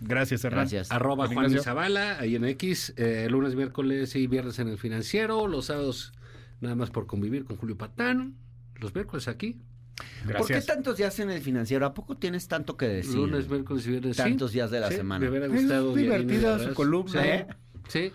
Gracias, 0.00 0.44
Hernán. 0.44 0.60
Gracias. 0.60 0.92
Arroba 0.92 1.26
Juan. 1.28 1.58
Zavala, 1.60 2.18
ahí 2.20 2.36
en 2.36 2.44
X, 2.44 2.94
eh, 2.98 3.26
lunes, 3.30 3.54
miércoles 3.56 4.14
y 4.14 4.26
viernes 4.28 4.58
en 4.60 4.68
el 4.68 4.78
financiero, 4.78 5.46
los 5.48 5.66
sábados 5.66 6.12
nada 6.60 6.74
más 6.76 6.90
por 6.90 7.06
convivir 7.06 7.44
con 7.46 7.56
Julio 7.56 7.76
Patán, 7.76 8.36
los 8.80 8.94
miércoles 8.94 9.28
aquí, 9.28 9.56
¿Por 9.96 10.04
qué 10.26 10.32
Gracias. 10.34 10.66
tantos 10.66 10.98
días 10.98 11.18
en 11.20 11.30
el 11.30 11.40
financiero? 11.40 11.86
¿A 11.86 11.94
poco 11.94 12.18
tienes 12.18 12.48
tanto 12.48 12.76
que 12.76 12.86
decir? 12.86 13.14
lunes, 13.14 13.48
miércoles 13.48 13.86
y 13.86 13.90
viernes. 13.92 14.16
sí. 14.16 14.22
Tantos 14.22 14.52
días 14.52 14.70
de 14.70 14.80
la 14.80 14.90
Sí, 14.90 14.96
semana. 14.96 15.20
Me 15.24 15.30
hubiera 15.30 15.46
Es 15.46 15.52
gustado. 15.52 15.94
divertida 15.94 16.48
Dianina, 16.56 16.68
su 16.68 16.74
columna. 16.74 17.22
Sí. 17.22 17.28
¿eh? 17.28 17.46
Sí. 17.88 18.12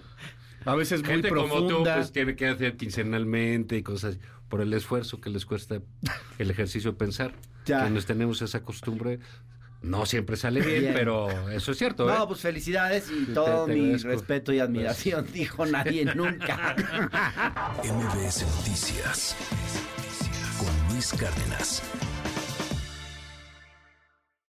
A 0.65 0.75
veces 0.75 1.01
muy 1.01 1.09
Gente 1.09 1.29
como 1.29 1.47
tú, 1.61 1.67
profunda. 1.69 1.95
pues 1.95 2.11
tiene 2.11 2.35
que 2.35 2.47
hacer 2.49 2.77
quincenalmente 2.77 3.77
y 3.77 3.81
cosas 3.81 4.11
así, 4.17 4.19
por 4.47 4.61
el 4.61 4.71
esfuerzo 4.73 5.19
que 5.19 5.31
les 5.31 5.43
cuesta 5.47 5.81
el 6.37 6.51
ejercicio 6.51 6.91
de 6.91 6.97
pensar. 6.97 7.33
Ya. 7.65 7.81
Quienes 7.81 8.05
tenemos 8.05 8.43
esa 8.43 8.61
costumbre, 8.63 9.19
no 9.81 10.05
siempre 10.05 10.35
sale 10.37 10.61
bien, 10.61 10.81
Bien. 10.81 10.93
pero 10.93 11.49
eso 11.49 11.71
es 11.71 11.79
cierto. 11.79 12.07
¿eh? 12.07 12.13
No, 12.15 12.27
pues 12.27 12.41
felicidades 12.41 13.09
y 13.09 13.25
Te- 13.25 13.33
todo 13.33 13.65
te 13.65 13.73
mi 13.73 13.79
agradezco. 13.85 14.09
respeto 14.09 14.53
y 14.53 14.59
admiración, 14.59 15.25
dijo 15.33 15.65
nadie 15.65 16.05
nunca. 16.13 16.75
MBS 17.83 18.45
Noticias 18.57 19.35
Cárdenas. 21.09 21.81